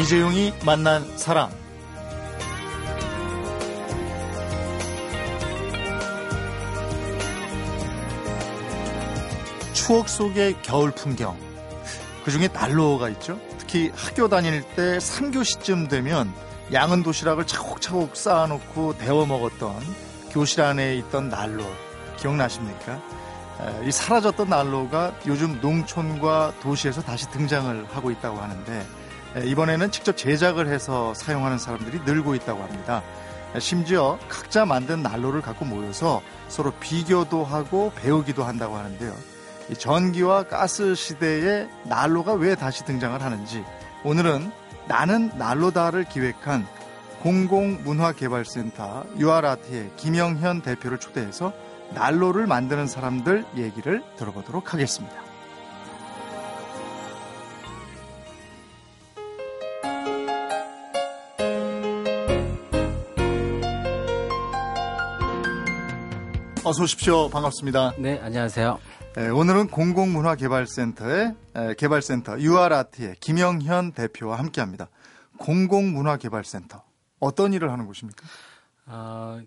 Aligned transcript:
이재용이 0.00 0.54
만난 0.64 1.04
사람. 1.18 1.50
추억 9.74 10.08
속의 10.08 10.62
겨울 10.62 10.90
풍경. 10.90 11.36
그 12.24 12.30
중에 12.30 12.48
난로가 12.48 13.10
있죠. 13.10 13.38
특히 13.58 13.92
학교 13.94 14.26
다닐 14.26 14.62
때 14.74 14.96
3교시쯤 14.96 15.90
되면 15.90 16.32
양은 16.72 17.02
도시락을 17.02 17.46
차곡차곡 17.46 18.16
쌓아놓고 18.16 18.96
데워 18.96 19.26
먹었던 19.26 19.74
교실 20.30 20.62
안에 20.62 20.96
있던 20.96 21.28
난로. 21.28 21.62
기억나십니까? 22.16 23.02
이 23.86 23.92
사라졌던 23.92 24.48
난로가 24.48 25.12
요즘 25.26 25.60
농촌과 25.60 26.54
도시에서 26.62 27.02
다시 27.02 27.30
등장을 27.30 27.86
하고 27.90 28.10
있다고 28.10 28.38
하는데 28.38 28.86
이번에는 29.44 29.90
직접 29.90 30.16
제작을 30.16 30.68
해서 30.68 31.14
사용하는 31.14 31.58
사람들이 31.58 32.00
늘고 32.04 32.34
있다고 32.34 32.62
합니다. 32.62 33.02
심지어 33.58 34.18
각자 34.28 34.64
만든 34.64 35.02
난로를 35.02 35.42
갖고 35.42 35.64
모여서 35.64 36.22
서로 36.48 36.72
비교도 36.72 37.44
하고 37.44 37.92
배우기도 37.96 38.44
한다고 38.44 38.76
하는데요. 38.76 39.14
전기와 39.78 40.44
가스 40.44 40.94
시대에 40.94 41.68
난로가 41.84 42.34
왜 42.34 42.54
다시 42.54 42.84
등장을 42.84 43.20
하는지 43.22 43.64
오늘은 44.04 44.50
나는 44.88 45.30
난로다를 45.36 46.04
기획한 46.04 46.66
공공문화개발센터 47.22 49.04
유아라트의 49.18 49.92
김영현 49.96 50.62
대표를 50.62 50.98
초대해서 50.98 51.52
난로를 51.94 52.46
만드는 52.46 52.86
사람들 52.86 53.44
얘기를 53.56 54.02
들어보도록 54.16 54.72
하겠습니다. 54.72 55.29
어서 66.70 66.84
오십시오. 66.84 67.28
반갑습니다. 67.30 67.94
네, 67.98 68.20
안녕하세요. 68.20 68.78
네, 69.16 69.28
오늘은 69.28 69.70
공공문화개발센터의 69.70 71.34
개발센터 71.76 72.38
유아라트의 72.38 73.16
김영현 73.18 73.90
대표와 73.90 74.38
함께합니다. 74.38 74.88
공공문화개발센터 75.38 76.84
어떤 77.18 77.54
일을 77.54 77.72
하는 77.72 77.86
곳입니까? 77.86 78.24
어, 78.86 79.40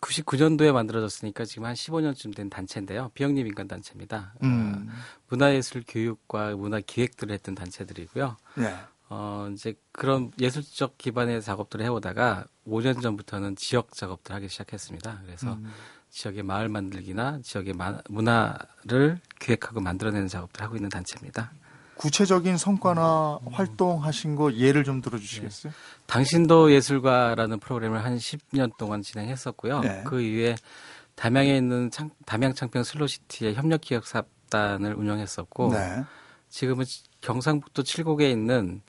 99년도에 0.00 0.72
만들어졌으니까 0.72 1.44
지금 1.44 1.66
한 1.66 1.74
15년쯤 1.74 2.34
된 2.34 2.48
단체인데요. 2.48 3.10
비영리 3.12 3.44
민간 3.44 3.68
단체입니다. 3.68 4.32
어, 4.36 4.38
음. 4.42 4.88
어, 4.88 4.92
문화예술 5.28 5.84
교육과 5.86 6.56
문화 6.56 6.80
기획들을 6.80 7.34
했던 7.34 7.54
단체들이고요. 7.54 8.38
네. 8.54 8.74
어, 9.10 9.50
이제 9.52 9.74
그런 9.92 10.30
예술적 10.40 10.96
기반의 10.96 11.42
작업들을 11.42 11.84
해오다가 11.84 12.46
5년 12.66 13.02
전부터는 13.02 13.56
지역 13.56 13.92
작업들 13.92 14.34
하기 14.36 14.48
시작했습니다. 14.48 15.20
그래서 15.26 15.52
음. 15.52 15.70
지역의 16.10 16.42
마을 16.42 16.68
만들기나 16.68 17.40
지역의 17.42 17.74
문화를 18.08 19.18
기획하고 19.38 19.80
만들어내는 19.80 20.28
작업들 20.28 20.62
을 20.62 20.66
하고 20.66 20.76
있는 20.76 20.88
단체입니다. 20.88 21.52
구체적인 22.00 22.56
성과나 22.56 23.40
음. 23.42 23.52
활동하신 23.52 24.34
거 24.34 24.54
예를 24.54 24.84
좀 24.84 25.02
들어주시겠어요? 25.02 25.70
네. 25.72 25.78
당신도 26.06 26.72
예술가라는 26.72 27.60
프로그램을 27.60 28.02
한 28.02 28.16
10년 28.16 28.76
동안 28.78 29.02
진행했었고요. 29.02 29.80
네. 29.80 30.02
그 30.06 30.22
이후에 30.22 30.56
담양에 31.14 31.54
있는 31.54 31.90
창, 31.90 32.08
담양 32.24 32.54
창평 32.54 32.84
슬로시티의 32.84 33.54
협력 33.54 33.82
기획사단을 33.82 34.94
운영했었고 34.94 35.72
네. 35.74 36.04
지금은 36.48 36.86
경상북도 37.20 37.82
칠곡에 37.82 38.30
있는 38.30 38.80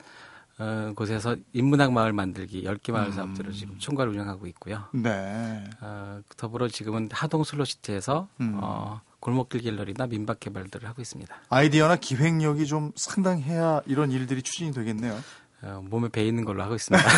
어, 0.62 0.92
곳에서 0.94 1.34
인문학 1.52 1.92
마을 1.92 2.12
만들기 2.12 2.62
10개 2.62 2.92
마을 2.92 3.06
음. 3.06 3.12
사업들을 3.12 3.52
지금 3.52 3.78
총괄 3.78 4.08
운영하고 4.08 4.46
있고요. 4.48 4.84
네. 4.92 5.64
어, 5.80 6.20
더불어 6.36 6.68
지금은 6.68 7.08
하동 7.10 7.42
슬로시티에서 7.42 8.28
음. 8.40 8.58
어, 8.62 9.00
골목길 9.18 9.60
갤러리나 9.62 10.06
민박 10.06 10.38
개발들을 10.38 10.88
하고 10.88 11.02
있습니다. 11.02 11.34
아이디어나 11.48 11.96
기획력이 11.96 12.66
좀 12.66 12.92
상당해야 12.94 13.80
이런 13.86 14.12
일들이 14.12 14.40
추진이 14.42 14.72
되겠네요. 14.72 15.18
어, 15.62 15.82
몸에 15.84 16.08
배 16.08 16.24
있는 16.24 16.44
걸로 16.44 16.62
하고 16.62 16.76
있습니다. 16.76 17.08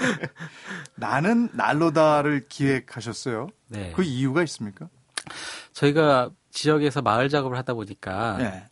나는 0.96 1.50
난로다를 1.52 2.46
기획하셨어요. 2.48 3.48
네. 3.68 3.92
그 3.94 4.02
이유가 4.02 4.42
있습니까? 4.44 4.88
저희가 5.74 6.30
지역에서 6.50 7.02
마을 7.02 7.28
작업을 7.28 7.58
하다 7.58 7.74
보니까 7.74 8.36
네. 8.38 8.64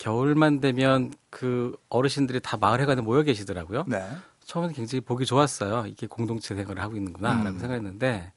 겨울만 0.00 0.60
되면 0.60 1.12
그 1.28 1.76
어르신들이 1.90 2.40
다 2.40 2.56
마을 2.56 2.80
회관에 2.80 3.02
모여 3.02 3.22
계시더라고요. 3.22 3.84
네. 3.86 4.02
처음에는 4.46 4.74
굉장히 4.74 5.02
보기 5.02 5.26
좋았어요. 5.26 5.84
이게 5.86 6.06
공동체 6.06 6.54
생활을 6.54 6.82
하고 6.82 6.96
있는구나라고 6.96 7.50
음. 7.50 7.58
생각했는데 7.58 8.32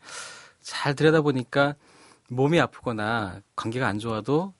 잘 0.62 0.94
들여다 0.94 1.22
보니까 1.22 1.75
몸이 2.28 2.59
아프거나 2.59 3.40
관계가 3.56 3.88
안 3.88 3.97
좋아도 3.97 4.53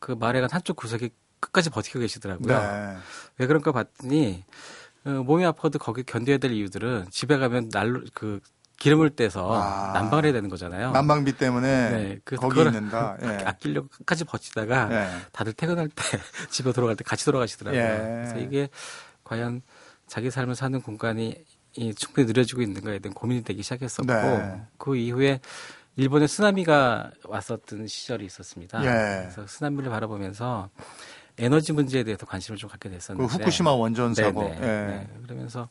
그 0.00 0.12
마을 0.12 0.34
회관 0.34 0.50
한쪽 0.50 0.76
구석에 0.76 1.10
끝까지 1.38 1.70
버티고 1.70 2.00
계시더라고요. 2.00 2.58
네. 2.58 2.96
왜 3.38 3.46
그런가 3.46 3.70
봤더니 3.70 4.44
어, 5.04 5.10
몸이 5.10 5.44
아파도 5.44 5.78
거기 5.78 6.02
견뎌야 6.02 6.38
될 6.38 6.50
이유들은 6.50 7.06
집에 7.10 7.38
가면 7.38 7.68
날로 7.68 8.02
그 8.12 8.40
기름을 8.78 9.10
떼서 9.10 9.52
아, 9.52 9.92
난방을 9.92 10.24
해야 10.26 10.32
되는 10.32 10.48
거잖아요. 10.48 10.92
난방비 10.92 11.36
때문에 11.36 11.90
네, 11.90 12.18
그, 12.24 12.36
거기 12.36 12.60
있는다. 12.60 13.16
예. 13.22 13.44
아끼려고 13.44 13.88
끝까지 13.88 14.24
버티다가 14.24 14.88
예. 14.92 15.08
다들 15.32 15.52
퇴근할 15.52 15.88
때 15.88 16.02
집에 16.50 16.72
돌아갈 16.72 16.94
때 16.94 17.02
같이 17.04 17.24
돌아가시더라고요. 17.24 17.80
예. 17.80 17.96
그래서 17.96 18.38
이게 18.38 18.68
과연 19.24 19.62
자기 20.06 20.30
삶을 20.30 20.54
사는 20.54 20.80
공간이 20.80 21.44
이 21.76 21.94
충분히 21.94 22.26
느려지고 22.26 22.62
있는가에 22.62 23.00
대한 23.00 23.14
고민이 23.14 23.42
되기 23.42 23.62
시작했었고 23.62 24.12
네. 24.12 24.62
그 24.78 24.96
이후에 24.96 25.40
일본에 25.96 26.28
쓰나미가 26.28 27.10
왔었던 27.24 27.88
시절이 27.88 28.24
있었습니다. 28.26 28.80
예. 28.84 29.22
그래서 29.22 29.46
쓰나미를 29.46 29.90
바라보면서 29.90 30.70
에너지 31.36 31.72
문제에 31.72 32.04
대해서 32.04 32.26
관심을 32.26 32.58
좀 32.58 32.70
갖게 32.70 32.88
됐었는데 32.88 33.26
그 33.28 33.34
후쿠시마 33.34 33.72
원전 33.72 34.14
사고 34.14 34.42
네, 34.42 34.58
네. 34.60 35.08
그러면서 35.22 35.68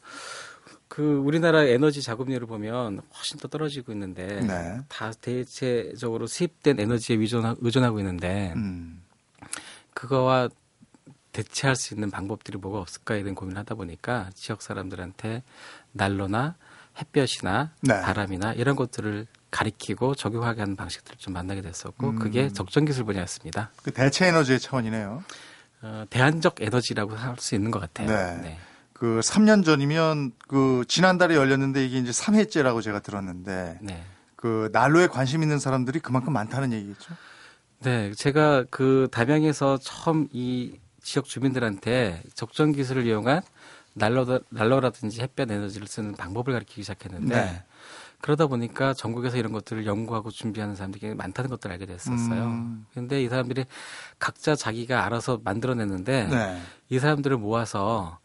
그 0.87 1.17
우리나라 1.17 1.63
에너지 1.63 2.01
자금률을 2.01 2.47
보면 2.47 3.01
훨씬 3.15 3.39
더 3.39 3.47
떨어지고 3.47 3.91
있는데 3.91 4.41
네. 4.41 4.79
다 4.87 5.11
대체적으로 5.21 6.27
수입된 6.27 6.79
에너지에 6.79 7.15
의존하, 7.17 7.55
의존하고 7.59 7.99
있는데 7.99 8.53
음. 8.55 9.03
그거와 9.93 10.49
대체할 11.33 11.75
수 11.75 11.93
있는 11.93 12.09
방법들이 12.09 12.57
뭐가 12.57 12.79
없을까에 12.79 13.21
대한 13.21 13.35
고민을 13.35 13.59
하다 13.59 13.75
보니까 13.75 14.29
지역 14.33 14.61
사람들한테 14.61 15.43
난로나 15.91 16.55
햇볕이나 16.99 17.71
네. 17.81 18.01
바람이나 18.01 18.53
이런 18.53 18.75
것들을 18.75 19.27
가리키고 19.51 20.15
적용하게 20.15 20.61
하는 20.61 20.75
방식들을 20.75 21.17
좀 21.19 21.33
만나게 21.33 21.61
됐었고 21.61 22.09
음. 22.09 22.19
그게 22.19 22.49
적정 22.49 22.85
기술 22.85 23.05
분야였습니다. 23.05 23.71
그 23.83 23.91
대체 23.91 24.27
에너지의 24.27 24.59
차원이네요. 24.59 25.23
어, 25.83 26.05
대안적 26.09 26.55
에너지라고 26.61 27.15
할 27.15 27.35
수 27.37 27.53
있는 27.55 27.69
것 27.71 27.79
같아요. 27.79 28.07
네. 28.07 28.41
네. 28.41 28.57
그 28.99 29.19
3년 29.23 29.63
전이면 29.63 30.31
그 30.47 30.83
지난달에 30.87 31.35
열렸는데 31.35 31.85
이게 31.85 31.99
이제 31.99 32.11
3회째라고 32.11 32.81
제가 32.81 32.99
들었는데 32.99 33.79
네. 33.81 34.03
그 34.35 34.69
난로에 34.73 35.07
관심 35.07 35.43
있는 35.43 35.59
사람들이 35.59 35.99
그만큼 35.99 36.33
많다는 36.33 36.73
얘기겠죠? 36.73 37.13
네, 37.83 38.11
제가 38.13 38.65
그 38.71 39.07
담양에서 39.11 39.77
처음 39.77 40.27
이 40.31 40.79
지역 41.01 41.25
주민들한테 41.25 42.23
적정 42.33 42.71
기술을 42.71 43.05
이용한 43.05 43.41
난로 43.93 44.39
난로라든지 44.49 45.21
햇볕 45.21 45.49
에너지를 45.51 45.87
쓰는 45.87 46.13
방법을 46.13 46.53
가르치기 46.53 46.81
시작했는데 46.81 47.35
네. 47.35 47.63
그러다 48.21 48.47
보니까 48.47 48.95
전국에서 48.95 49.37
이런 49.37 49.51
것들을 49.51 49.85
연구하고 49.85 50.31
준비하는 50.31 50.75
사람들이 50.75 51.13
많다는 51.13 51.51
것들을 51.51 51.71
알게 51.73 51.85
됐었어요. 51.85 52.45
음. 52.45 52.85
근데 52.95 53.21
이 53.21 53.29
사람들이 53.29 53.65
각자 54.17 54.55
자기가 54.55 55.05
알아서 55.05 55.39
만들어냈는데 55.43 56.27
네. 56.27 56.61
이 56.89 56.97
사람들을 56.97 57.37
모아서 57.37 58.17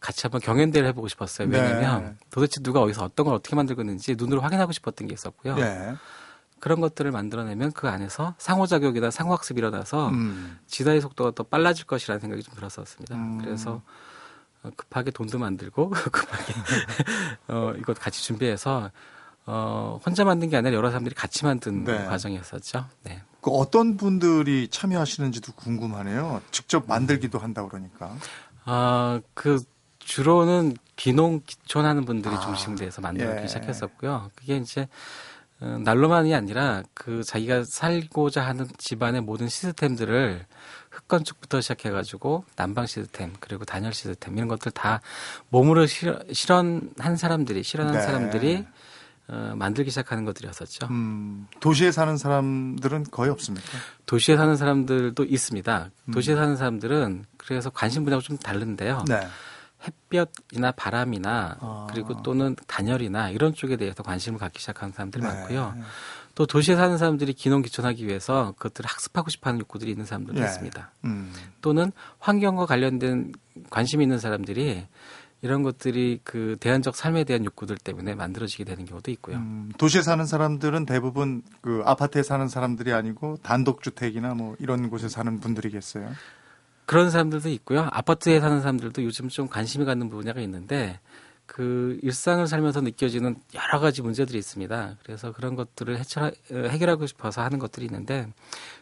같이 0.00 0.22
한번 0.22 0.40
경연대회를 0.40 0.88
해보고 0.90 1.08
싶었어요. 1.08 1.48
왜냐하면 1.48 2.04
네. 2.04 2.14
도대체 2.30 2.60
누가 2.62 2.80
어디서 2.80 3.04
어떤 3.04 3.26
걸 3.26 3.34
어떻게 3.34 3.56
만들고 3.56 3.82
있는지 3.82 4.14
눈으로 4.16 4.40
확인하고 4.40 4.72
싶었던 4.72 5.08
게 5.08 5.14
있었고요. 5.14 5.56
네. 5.56 5.94
그런 6.58 6.80
것들을 6.80 7.10
만들어내면 7.10 7.72
그 7.72 7.88
안에서 7.88 8.34
상호작용이나 8.38 9.10
상호학습이 9.10 9.58
일어나서 9.58 10.08
음. 10.08 10.58
지다의 10.66 11.00
속도가 11.00 11.32
더 11.32 11.42
빨라질 11.42 11.86
것이라는 11.86 12.20
생각이 12.20 12.42
좀 12.42 12.54
들었었습니다. 12.54 13.14
음. 13.14 13.38
그래서 13.38 13.82
어, 14.62 14.70
급하게 14.76 15.10
돈도 15.10 15.38
만들고 15.38 15.90
급하게 16.12 16.54
어, 17.48 17.72
이것 17.78 17.98
같이 17.98 18.22
준비해서 18.22 18.90
어, 19.44 20.00
혼자 20.04 20.24
만든 20.24 20.48
게 20.48 20.56
아니라 20.56 20.74
여러 20.74 20.88
사람들이 20.88 21.14
같이 21.14 21.44
만든 21.44 21.84
네. 21.84 22.04
과정이었었죠. 22.06 22.86
네. 23.04 23.22
그 23.40 23.50
어떤 23.52 23.96
분들이 23.96 24.66
참여하시는지도 24.68 25.52
궁금하네요. 25.52 26.42
직접 26.50 26.88
만들기도 26.88 27.38
한다 27.38 27.64
그러니까. 27.68 28.16
아, 28.64 29.20
그 29.34 29.62
주로는 30.06 30.76
귀농 30.94 31.40
기촌하는 31.44 32.04
분들이 32.04 32.34
아, 32.34 32.40
중심돼서 32.40 33.02
만들기 33.02 33.42
예. 33.42 33.46
시작했었고요. 33.46 34.30
그게 34.36 34.56
이제 34.56 34.88
어, 35.60 35.78
난로만이 35.82 36.32
아니라 36.34 36.82
그 36.94 37.24
자기가 37.24 37.64
살고자 37.64 38.46
하는 38.46 38.68
집안의 38.78 39.22
모든 39.22 39.48
시스템들을 39.48 40.46
흙건축부터 40.90 41.60
시작해가지고 41.60 42.44
난방 42.54 42.86
시스템 42.86 43.32
그리고 43.40 43.64
단열 43.64 43.92
시스템 43.92 44.36
이런 44.36 44.48
것들 44.48 44.70
다 44.72 45.00
몸으로 45.48 45.86
실현, 45.86 46.22
실현한 46.32 47.16
사람들이 47.16 47.62
실현한 47.64 47.94
네. 47.94 48.00
사람들이 48.00 48.64
어, 49.28 49.54
만들기 49.56 49.90
시작하는 49.90 50.24
것들이었었죠. 50.24 50.86
음, 50.88 51.48
도시에 51.58 51.90
사는 51.90 52.16
사람들은 52.16 53.06
거의 53.10 53.30
없습니까? 53.32 53.66
도시에 54.06 54.36
사는 54.36 54.54
사람들도 54.56 55.24
있습니다. 55.24 55.90
음. 56.04 56.12
도시에 56.12 56.36
사는 56.36 56.54
사람들은 56.56 57.24
그래서 57.38 57.70
관심 57.70 58.04
분야가 58.04 58.22
좀 58.22 58.38
다른데요. 58.38 59.04
네. 59.08 59.26
햇볕이나 59.86 60.72
바람이나 60.72 61.56
아. 61.60 61.86
그리고 61.90 62.22
또는 62.22 62.56
단열이나 62.66 63.30
이런 63.30 63.54
쪽에 63.54 63.76
대해서 63.76 64.02
관심을 64.02 64.38
갖기 64.38 64.60
시작하는 64.60 64.92
사람들이 64.92 65.22
네. 65.22 65.28
많고요. 65.28 65.74
또 66.34 66.44
도시에 66.44 66.76
사는 66.76 66.98
사람들이 66.98 67.32
기농 67.32 67.62
기촌하기 67.62 68.06
위해서 68.06 68.52
그것들을 68.58 68.88
학습하고 68.88 69.30
싶어하는 69.30 69.60
욕구들이 69.60 69.90
있는 69.90 70.04
사람들도 70.04 70.40
예. 70.40 70.44
있습니다. 70.44 70.90
음. 71.04 71.32
또는 71.62 71.92
환경과 72.18 72.66
관련된 72.66 73.32
관심이 73.70 74.04
있는 74.04 74.18
사람들이 74.18 74.86
이런 75.42 75.62
것들이 75.62 76.20
그 76.24 76.56
대안적 76.60 76.96
삶에 76.96 77.24
대한 77.24 77.44
욕구들 77.44 77.76
때문에 77.76 78.14
만들어지게 78.14 78.64
되는 78.64 78.84
경우도 78.84 79.10
있고요. 79.12 79.36
음, 79.36 79.70
도시에 79.78 80.02
사는 80.02 80.24
사람들은 80.24 80.86
대부분 80.86 81.42
그 81.60 81.82
아파트에 81.84 82.22
사는 82.22 82.48
사람들이 82.48 82.92
아니고 82.92 83.38
단독주택이나 83.42 84.34
뭐 84.34 84.56
이런 84.58 84.88
곳에 84.90 85.08
사는 85.08 85.38
분들이겠어요. 85.38 86.10
그런 86.86 87.10
사람들도 87.10 87.48
있고요. 87.50 87.88
아파트에 87.90 88.40
사는 88.40 88.60
사람들도 88.60 89.02
요즘 89.04 89.28
좀 89.28 89.48
관심이 89.48 89.84
갖는 89.84 90.08
분야가 90.08 90.40
있는데 90.40 91.00
그 91.46 91.98
일상을 92.02 92.46
살면서 92.46 92.80
느껴지는 92.80 93.36
여러 93.54 93.80
가지 93.80 94.02
문제들이 94.02 94.38
있습니다. 94.38 94.96
그래서 95.02 95.32
그런 95.32 95.54
것들을 95.54 95.98
해결하, 95.98 96.30
해결하고 96.50 97.06
싶어서 97.06 97.42
하는 97.42 97.58
것들이 97.58 97.86
있는데 97.86 98.28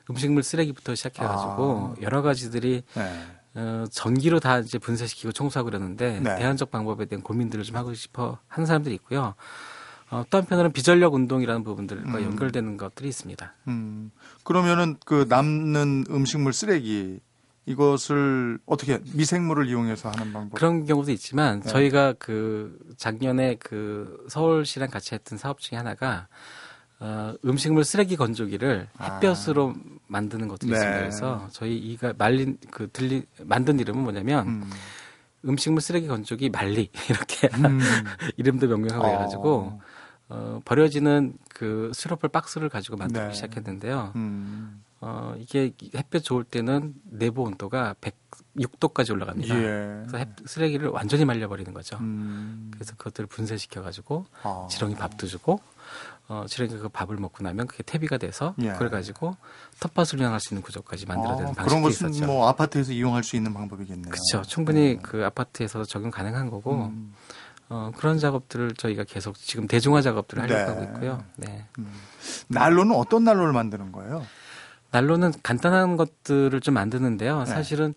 음식물 0.08 0.42
쓰레기부터 0.42 0.94
시작해가지고 0.94 1.96
여러 2.02 2.22
가지들이 2.22 2.82
네. 2.94 3.22
어, 3.54 3.84
전기로 3.90 4.40
다 4.40 4.58
이제 4.58 4.78
분쇄시키고 4.78 5.32
청소하고 5.32 5.70
그러는데 5.70 6.20
네. 6.20 6.36
대안적 6.36 6.70
방법에 6.70 7.04
대한 7.04 7.22
고민들을 7.22 7.64
좀 7.64 7.76
하고 7.76 7.94
싶어 7.94 8.38
하는 8.48 8.66
사람들이 8.66 8.94
있고요. 8.96 9.34
어, 10.10 10.24
또 10.28 10.38
한편으로는 10.38 10.72
비전력 10.72 11.14
운동이라는 11.14 11.64
부분들과 11.64 12.18
음. 12.18 12.24
연결되는 12.24 12.76
것들이 12.76 13.08
있습니다. 13.08 13.54
음, 13.68 14.10
그러면은 14.42 14.96
그 15.04 15.26
남는 15.28 16.06
음식물 16.10 16.52
쓰레기 16.52 17.20
이것을 17.66 18.58
어떻게 18.66 19.00
미생물을 19.14 19.68
이용해서 19.68 20.10
하는 20.10 20.32
방법? 20.32 20.56
그런 20.56 20.84
경우도 20.84 21.10
있지만 21.12 21.60
네. 21.60 21.68
저희가 21.68 22.14
그 22.18 22.78
작년에 22.96 23.56
그 23.56 24.26
서울시랑 24.28 24.90
같이 24.90 25.14
했던 25.14 25.38
사업 25.38 25.60
중에 25.60 25.78
하나가 25.78 26.28
어, 27.00 27.34
음식물 27.44 27.84
쓰레기 27.84 28.16
건조기를 28.16 28.88
아. 28.98 29.14
햇볕으로 29.14 29.74
만드는 30.06 30.48
것도 30.48 30.66
네. 30.66 30.72
있습니다. 30.72 30.98
그래서 30.98 31.48
저희 31.50 31.76
이가 31.76 32.14
말린 32.16 32.58
그 32.70 32.88
들리 32.92 33.24
만든 33.42 33.80
이름은 33.80 34.02
뭐냐면 34.02 34.46
음. 34.46 34.70
음. 35.46 35.56
식물 35.56 35.80
쓰레기 35.80 36.06
건조기 36.06 36.50
말리 36.50 36.90
이렇게 37.08 37.48
음. 37.54 37.80
이름도 38.36 38.68
명명하고 38.68 39.04
어. 39.04 39.10
해가지고 39.10 39.80
어, 40.28 40.60
버려지는 40.64 41.34
그 41.48 41.90
스티로폴 41.94 42.30
박스를 42.30 42.68
가지고 42.68 42.96
만들기 42.96 43.28
네. 43.28 43.34
시작했는데요. 43.34 44.12
음. 44.16 44.83
어, 45.06 45.34
이게 45.38 45.72
햇볕 45.94 46.24
좋을 46.24 46.44
때는 46.44 46.94
내부 47.04 47.42
온도가 47.42 47.94
106도까지 48.00 49.10
올라갑니다. 49.12 49.54
예. 49.54 49.60
그래서 50.06 50.16
햇- 50.16 50.28
쓰레기를 50.46 50.88
완전히 50.88 51.26
말려버리는 51.26 51.74
거죠. 51.74 51.98
음. 52.00 52.70
그래서 52.72 52.94
그것들을 52.96 53.26
분쇄시켜가지고 53.26 54.24
아. 54.44 54.66
지렁이 54.70 54.94
밥도 54.94 55.26
주고 55.26 55.60
어, 56.28 56.46
지렁이가 56.48 56.78
그 56.78 56.88
밥을 56.88 57.18
먹고 57.18 57.42
나면 57.44 57.66
그게 57.66 57.82
퇴비가 57.82 58.16
돼서 58.16 58.54
예. 58.62 58.70
그걸 58.72 58.88
가지고 58.88 59.36
텃밭을 59.80 60.18
운영할 60.20 60.40
수 60.40 60.54
있는 60.54 60.62
구조까지 60.62 61.04
만들어내는 61.04 61.50
아, 61.50 61.52
방식이 61.52 61.68
그런 61.68 61.82
것은 61.82 62.10
있었죠. 62.10 62.26
뭐 62.26 62.48
아파트에서 62.48 62.92
이용할 62.92 63.22
수 63.24 63.36
있는 63.36 63.52
방법이겠네요. 63.52 64.10
그렇죠. 64.10 64.48
충분히 64.48 64.98
그 65.02 65.22
아파트에서도 65.26 65.84
적용 65.84 66.10
가능한 66.10 66.48
거고 66.48 66.86
음. 66.86 67.12
어, 67.68 67.90
그런 67.96 68.18
작업들을 68.18 68.72
저희가 68.72 69.04
계속 69.04 69.36
지금 69.36 69.66
대중화 69.66 70.00
작업들을 70.00 70.42
하려고 70.44 70.72
네. 70.80 70.86
하고 70.86 70.94
있고요. 70.94 71.24
네. 71.36 71.66
난로는 72.48 72.94
어떤 72.96 73.24
난로를 73.24 73.52
만드는 73.52 73.92
거예요? 73.92 74.24
난로는 74.94 75.32
간단한 75.42 75.96
것들을 75.96 76.60
좀 76.60 76.74
만드는데요. 76.74 77.40
네. 77.40 77.46
사실은 77.46 77.94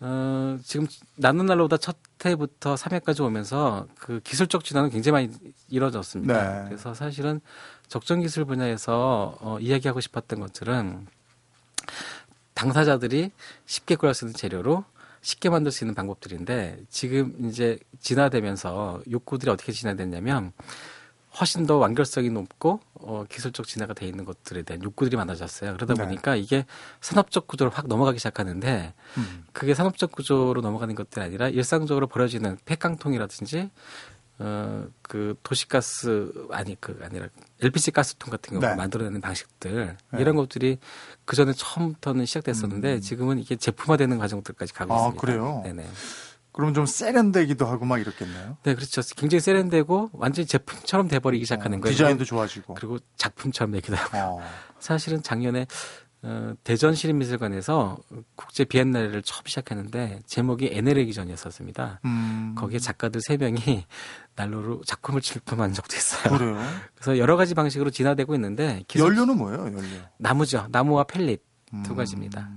어, 0.00 0.58
지금 0.62 0.86
나눈 1.16 1.46
난로보다 1.46 1.78
첫 1.78 1.96
해부터 2.26 2.74
3회까지 2.74 3.24
오면서 3.24 3.86
그 3.98 4.20
기술적 4.20 4.62
진화는 4.62 4.90
굉장히 4.90 5.12
많이 5.12 5.54
이루어졌습니다. 5.70 6.62
네. 6.62 6.68
그래서 6.68 6.92
사실은 6.92 7.40
적정 7.88 8.20
기술 8.20 8.44
분야에서 8.44 9.38
어, 9.40 9.58
이야기하고 9.60 10.00
싶었던 10.00 10.38
것들은 10.40 11.06
당사자들이 12.52 13.30
쉽게 13.64 13.96
구할 13.96 14.14
수 14.14 14.26
있는 14.26 14.34
재료로 14.34 14.84
쉽게 15.22 15.48
만들 15.48 15.72
수 15.72 15.84
있는 15.84 15.94
방법들인데 15.94 16.80
지금 16.90 17.34
이제 17.48 17.78
진화되면서 18.00 19.02
욕구들이 19.10 19.50
어떻게 19.50 19.72
진화됐냐면 19.72 20.52
훨씬 21.38 21.66
더 21.66 21.76
완결성이 21.76 22.30
높고 22.30 22.80
어, 22.94 23.24
기술적 23.28 23.66
진화가 23.66 23.94
돼 23.94 24.06
있는 24.06 24.24
것들에 24.24 24.62
대한 24.62 24.82
욕구들이 24.82 25.16
많아졌어요. 25.16 25.74
그러다 25.74 25.94
네. 25.94 26.04
보니까 26.04 26.36
이게 26.36 26.64
산업적 27.00 27.46
구조로 27.46 27.70
확 27.70 27.86
넘어가기 27.88 28.18
시작하는데 28.18 28.94
음. 29.18 29.44
그게 29.52 29.74
산업적 29.74 30.12
구조로 30.12 30.60
넘어가는 30.62 30.94
것들이 30.94 31.24
아니라 31.24 31.48
일상적으로 31.48 32.06
버려지는 32.06 32.58
폐깡통이라든지 32.64 33.70
어, 34.38 34.86
그 35.02 35.34
도시가스 35.42 36.30
아니 36.50 36.78
그 36.80 36.98
아니라 37.02 37.28
LPG 37.62 37.90
가스통 37.90 38.30
같은 38.30 38.58
경우 38.58 38.66
네. 38.66 38.74
만들어내는 38.74 39.20
방식들 39.20 39.96
네. 40.12 40.20
이런 40.20 40.36
것들이 40.36 40.78
그 41.24 41.36
전에 41.36 41.52
처음부터는 41.54 42.26
시작됐었는데 42.26 42.94
음. 42.94 43.00
지금은 43.00 43.38
이게 43.38 43.56
제품화되는 43.56 44.18
과정들까지 44.18 44.74
가고 44.74 44.94
아, 44.94 44.96
있습니다. 44.96 45.20
그래요? 45.20 45.60
네네. 45.64 45.86
그럼 46.56 46.72
좀 46.72 46.86
세련되기도 46.86 47.66
하고 47.66 47.84
막 47.84 47.98
이렇겠네요. 47.98 48.56
네, 48.62 48.74
그렇죠. 48.74 49.02
굉장히 49.14 49.40
세련되고 49.40 50.10
완전히 50.14 50.46
제품처럼 50.46 51.06
돼버리기 51.08 51.44
시작하는 51.44 51.78
어, 51.78 51.80
거예요. 51.82 51.92
디자인도 51.92 52.24
좋아지고. 52.24 52.74
그리고 52.74 52.98
작품처럼 53.16 53.72
내기도 53.72 53.94
하고. 53.94 54.40
어. 54.40 54.42
사실은 54.80 55.22
작년에 55.22 55.66
어, 56.22 56.54
대전 56.64 56.94
시립미술관에서 56.94 57.98
국제 58.36 58.64
비엔날레를 58.64 59.20
처음 59.22 59.42
시작했는데 59.44 60.20
제목이 60.24 60.70
에네르기 60.72 61.12
전이었었습니다. 61.12 62.00
음. 62.06 62.54
거기에 62.56 62.78
작가들 62.78 63.20
세 63.20 63.36
명이 63.36 63.84
난로로 64.34 64.80
작품을 64.86 65.20
출품한 65.20 65.74
적도 65.74 65.94
있어요. 65.94 66.38
그래요? 66.38 66.56
그래서 66.96 67.18
여러 67.18 67.36
가지 67.36 67.54
방식으로 67.54 67.90
진화되고 67.90 68.34
있는데 68.34 68.82
기술- 68.88 69.08
연료는 69.08 69.36
뭐예요? 69.36 69.66
연료. 69.66 69.82
나무죠. 70.18 70.66
나무와 70.70 71.04
펠릿 71.04 71.42
두 71.84 71.92
음. 71.92 71.96
가지입니다. 71.96 72.48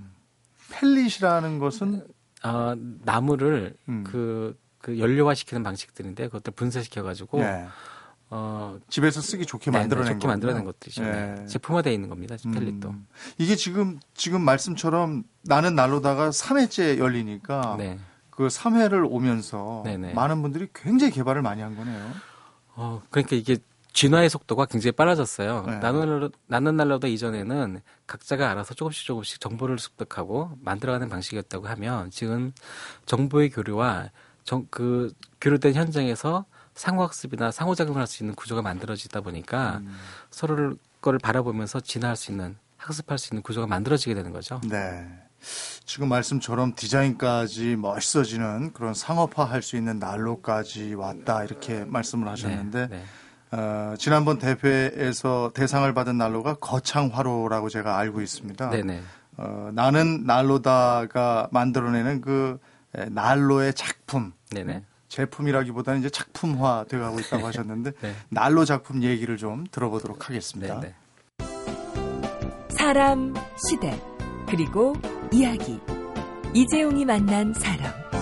펠릿이라는 0.72 1.60
것은 1.60 2.08
어, 2.44 2.74
나무를 3.04 3.76
음. 3.88 4.04
그, 4.06 4.58
그 4.80 5.00
연료화시키는 5.00 5.64
방식들인데 5.64 6.28
그것들 6.28 6.54
분쇄시켜가지고 6.54 7.40
예. 7.40 7.68
어, 8.32 8.78
집에서 8.90 9.22
쓰기 9.22 9.46
좋게 9.46 9.72
네, 9.72 9.80
만들어낸 9.80 10.14
좋게 10.14 10.28
만들어낸 10.28 10.64
것들이죠. 10.64 11.04
예. 11.04 11.12
네. 11.12 11.46
제품화되어 11.48 11.92
있는 11.92 12.10
겁니다. 12.10 12.36
펠릿도. 12.42 12.90
음. 12.90 13.08
이게 13.38 13.56
지금 13.56 14.00
지금 14.14 14.42
말씀처럼 14.42 15.24
나는 15.44 15.76
난로다가 15.76 16.30
3회째 16.30 17.00
열리니까 17.00 17.76
네. 17.78 18.00
그 18.30 18.48
3회를 18.48 19.06
오면서 19.10 19.82
네네. 19.84 20.14
많은 20.14 20.42
분들이 20.42 20.68
굉장히 20.74 21.12
개발을 21.12 21.42
많이 21.42 21.62
한 21.62 21.76
거네요. 21.76 22.12
어, 22.76 23.02
그러니까 23.10 23.36
이게 23.36 23.58
진화의 23.94 24.30
속도가 24.30 24.66
굉장히 24.66 24.92
빨라졌어요. 24.92 25.64
네. 25.66 25.78
나는 25.80 26.30
나는 26.48 26.76
날로다 26.76 27.08
이전에는 27.08 27.82
각자가 28.08 28.52
알아서 28.52 28.74
조금씩 28.74 29.06
조금씩 29.06 29.42
정보를 29.42 29.80
습득하고 29.80 30.52
만들어가는 30.62 31.10
방식이었다고 31.10 31.68
하면 31.68 32.12
지금 32.12 32.52
정보의 33.06 33.50
교류와 33.50 34.10
정, 34.44 34.68
그 34.70 35.12
교류된 35.42 35.74
현장에서 35.74 36.46
상호학습이나 36.76 37.52
상호작용을 37.52 38.00
할 38.00 38.08
수 38.08 38.24
있는 38.24 38.36
구조가 38.36 38.62
만들어지다 38.62 39.22
보니까 39.22 39.78
음. 39.84 39.96
서로를 40.32 40.76
거를 41.02 41.20
바라보면서 41.20 41.80
진화할 41.80 42.16
수 42.16 42.32
있는 42.32 42.58
학습할 42.78 43.18
수 43.18 43.34
있는 43.34 43.42
구조가 43.42 43.68
만들어지게 43.68 44.14
되는 44.14 44.32
거죠. 44.32 44.62
네. 44.70 45.06
지금 45.86 46.10
말씀처럼 46.10 46.76
디자인까지 46.76 47.76
멋있어지는 47.78 48.74
그런 48.74 48.94
상업화할 48.94 49.62
수 49.62 49.78
있는 49.78 50.00
난로까지 50.00 50.94
왔다 50.96 51.44
이렇게 51.44 51.86
말씀을 51.86 52.28
하셨는데 52.28 52.88
네, 52.88 52.98
네. 52.98 53.04
어, 53.52 53.96
지난번 53.98 54.38
대회에서 54.38 55.52
대상을 55.54 55.92
받은 55.94 56.18
난로가 56.18 56.56
거창화로라고 56.56 57.70
제가 57.70 57.98
알고 57.98 58.22
있습니다. 58.22 58.70
네네. 58.70 59.02
어, 59.38 59.72
나는 59.74 60.26
난로다가 60.26 61.48
만들어내는 61.52 62.22
그 62.22 62.60
에, 62.96 63.06
난로의 63.06 63.74
작품 63.74 64.34
네네. 64.52 64.84
제품이라기보다는 65.08 66.02
이제 66.02 66.10
작품화 66.10 66.86
되어가고 66.88 67.20
있다고 67.20 67.46
하셨는데 67.48 67.92
네. 68.02 68.14
난로 68.30 68.66
작품 68.66 69.02
얘기를 69.04 69.38
좀 69.38 69.66
들어보도록 69.72 70.30
하겠습니다. 70.30 70.80
네네. 70.80 70.96
사람, 72.70 73.34
시대, 73.68 74.00
그리고 74.48 74.94
이야기. 75.32 75.80
이재용이 76.54 77.06
만난 77.06 77.54
사람. 77.54 78.19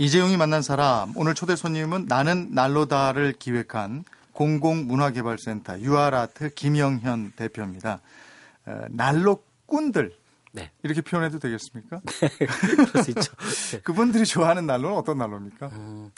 이재용이 0.00 0.38
만난 0.38 0.62
사람 0.62 1.12
오늘 1.14 1.34
초대 1.34 1.54
손님은 1.56 2.06
나는 2.08 2.48
난로다를 2.54 3.34
기획한 3.38 4.04
공공문화개발센터 4.32 5.78
유아라트 5.80 6.54
김영현 6.54 7.32
대표입니다. 7.36 8.00
어, 8.64 8.80
난로꾼들 8.88 10.16
네. 10.52 10.70
이렇게 10.84 11.02
표현해도 11.02 11.38
되겠습니까? 11.38 12.00
그럴 12.88 13.04
수 13.04 13.10
있죠. 13.10 13.30
네. 13.72 13.80
그분들이 13.84 14.24
좋아하는 14.24 14.64
난로는 14.64 14.96
어떤 14.96 15.18
난로입니까? 15.18 15.66
음, 15.66 16.10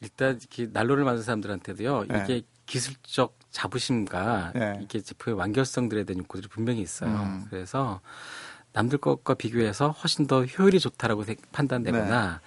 일단 0.00 0.40
난로를 0.72 1.04
만든 1.04 1.22
사람들한테도요. 1.22 2.06
네. 2.08 2.22
이게 2.24 2.42
기술적 2.66 3.38
자부심과 3.52 4.52
네. 4.56 4.80
이게 4.82 5.00
제품의 5.00 5.38
완결성들에 5.38 6.02
대한 6.02 6.18
욕구들이 6.18 6.48
분명히 6.48 6.80
있어요. 6.80 7.10
음. 7.10 7.44
그래서 7.48 8.00
남들 8.72 8.98
것과 8.98 9.34
비교해서 9.34 9.90
훨씬 9.90 10.26
더 10.26 10.44
효율이 10.44 10.80
좋다라고 10.80 11.22
생- 11.22 11.36
판단되거나 11.52 12.40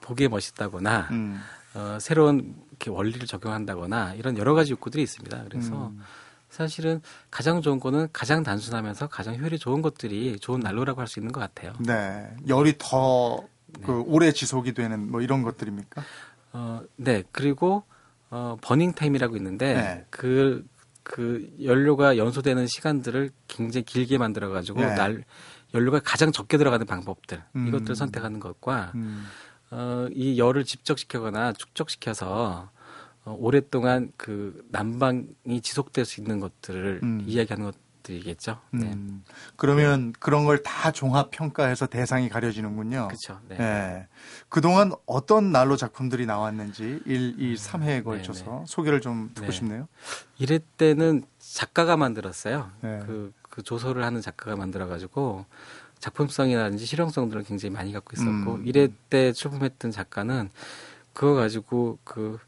보기에 0.00 0.28
멋있다거나 0.28 1.08
네. 1.10 1.16
음. 1.16 1.40
어, 1.74 1.98
새로운 2.00 2.56
이렇게 2.70 2.90
원리를 2.90 3.26
적용한다거나 3.26 4.14
이런 4.14 4.36
여러 4.38 4.54
가지 4.54 4.72
욕구들이 4.72 5.02
있습니다. 5.02 5.44
그래서 5.44 5.88
음. 5.88 6.00
사실은 6.48 7.00
가장 7.30 7.62
좋은 7.62 7.78
거는 7.78 8.08
가장 8.12 8.42
단순하면서 8.42 9.06
가장 9.08 9.36
효율이 9.36 9.58
좋은 9.58 9.82
것들이 9.82 10.38
좋은 10.40 10.58
난로라고 10.60 11.00
할 11.00 11.06
수 11.06 11.20
있는 11.20 11.30
것 11.32 11.40
같아요. 11.40 11.74
네. 11.78 12.28
열이 12.48 12.74
더 12.78 13.44
네. 13.68 13.80
그 13.86 14.02
오래 14.06 14.32
지속이 14.32 14.74
되는 14.74 15.10
뭐 15.10 15.20
이런 15.20 15.42
것들입니까? 15.42 16.02
어, 16.52 16.82
네. 16.96 17.22
그리고 17.30 17.84
어, 18.30 18.56
버닝 18.60 18.94
타임이라고 18.94 19.36
있는데 19.36 19.74
네. 19.74 20.06
그, 20.10 20.66
그 21.04 21.48
연료가 21.62 22.16
연소되는 22.16 22.66
시간들을 22.66 23.30
굉장히 23.46 23.84
길게 23.84 24.18
만들어 24.18 24.48
가지고 24.48 24.80
네. 24.80 24.94
날 24.94 25.24
연료가 25.72 26.00
가장 26.00 26.32
적게 26.32 26.58
들어가는 26.58 26.84
방법들 26.84 27.42
음. 27.54 27.68
이것들을 27.68 27.94
선택하는 27.94 28.40
것과 28.40 28.90
음. 28.96 29.24
어, 29.70 30.08
이 30.12 30.38
열을 30.38 30.64
집적시키거나 30.64 31.52
축적시켜서 31.52 32.70
어, 33.24 33.36
오랫동안 33.38 34.12
그 34.16 34.66
난방이 34.70 35.60
지속될 35.62 36.04
수 36.04 36.20
있는 36.20 36.40
것들을 36.40 37.00
음. 37.02 37.22
이야기하는 37.26 37.70
것들이겠죠. 38.02 38.58
네. 38.72 38.86
음. 38.92 39.22
그러면 39.56 40.12
그런 40.18 40.44
걸 40.46 40.62
다 40.62 40.90
종합 40.90 41.30
평가해서 41.30 41.86
대상이 41.86 42.28
가려지는군요. 42.30 43.08
그렇죠. 43.08 43.40
네. 43.48 43.56
네. 43.58 44.08
그동안 44.48 44.92
어떤 45.06 45.52
난로 45.52 45.76
작품들이 45.76 46.26
나왔는지 46.26 47.02
1, 47.04 47.38
2, 47.38 47.54
3회에 47.54 48.02
걸쳐서 48.02 48.44
네, 48.44 48.50
네. 48.50 48.64
소개를 48.66 49.00
좀 49.00 49.30
듣고 49.34 49.46
네. 49.48 49.52
싶네요. 49.52 49.88
이럴 50.38 50.58
때는 50.58 51.22
작가가 51.38 51.96
만들었어요. 51.98 52.70
네. 52.80 53.00
그, 53.06 53.32
그 53.42 53.62
조소를 53.62 54.02
하는 54.02 54.20
작가가 54.22 54.56
만들어 54.56 54.86
가지고 54.88 55.44
작품성이라든지 56.00 56.86
실용성들을 56.86 57.44
굉장히 57.44 57.74
많이 57.74 57.92
갖고 57.92 58.12
있었고 58.14 58.54
음. 58.56 58.66
이래 58.66 58.88
때 59.08 59.32
출품했던 59.32 59.90
작가는 59.90 60.50
그거 61.12 61.34
가지고 61.34 61.98
그 62.04 62.38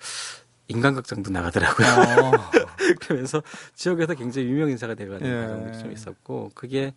인간극장도 0.68 1.30
나가더라고요. 1.30 1.86
어. 1.86 2.32
그러면서 3.00 3.42
지역에서 3.74 4.14
굉장히 4.14 4.48
유명 4.48 4.70
인사가 4.70 4.94
되가는 4.94 5.26
예. 5.26 5.46
과정들이 5.46 5.78
좀 5.78 5.92
있었고 5.92 6.50
그게 6.54 6.94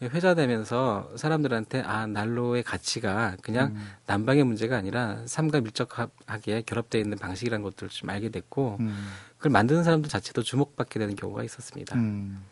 회자되면서 0.00 1.10
사람들한테 1.16 1.82
아 1.82 2.06
난로의 2.06 2.62
가치가 2.62 3.36
그냥 3.42 3.72
음. 3.74 3.86
난방의 4.06 4.44
문제가 4.44 4.76
아니라 4.76 5.18
삶과 5.26 5.60
밀접하게 5.60 6.62
결합되어 6.62 7.00
있는 7.00 7.18
방식이라는 7.18 7.62
것들을 7.64 7.88
좀 7.90 8.08
알게 8.08 8.28
됐고 8.30 8.76
음. 8.80 9.08
그걸 9.36 9.50
만드는 9.50 9.82
사람들 9.84 10.08
자체도 10.08 10.42
주목받게 10.42 10.98
되는 10.98 11.16
경우가 11.16 11.42
있었습니다. 11.42 11.96
음. 11.96 12.44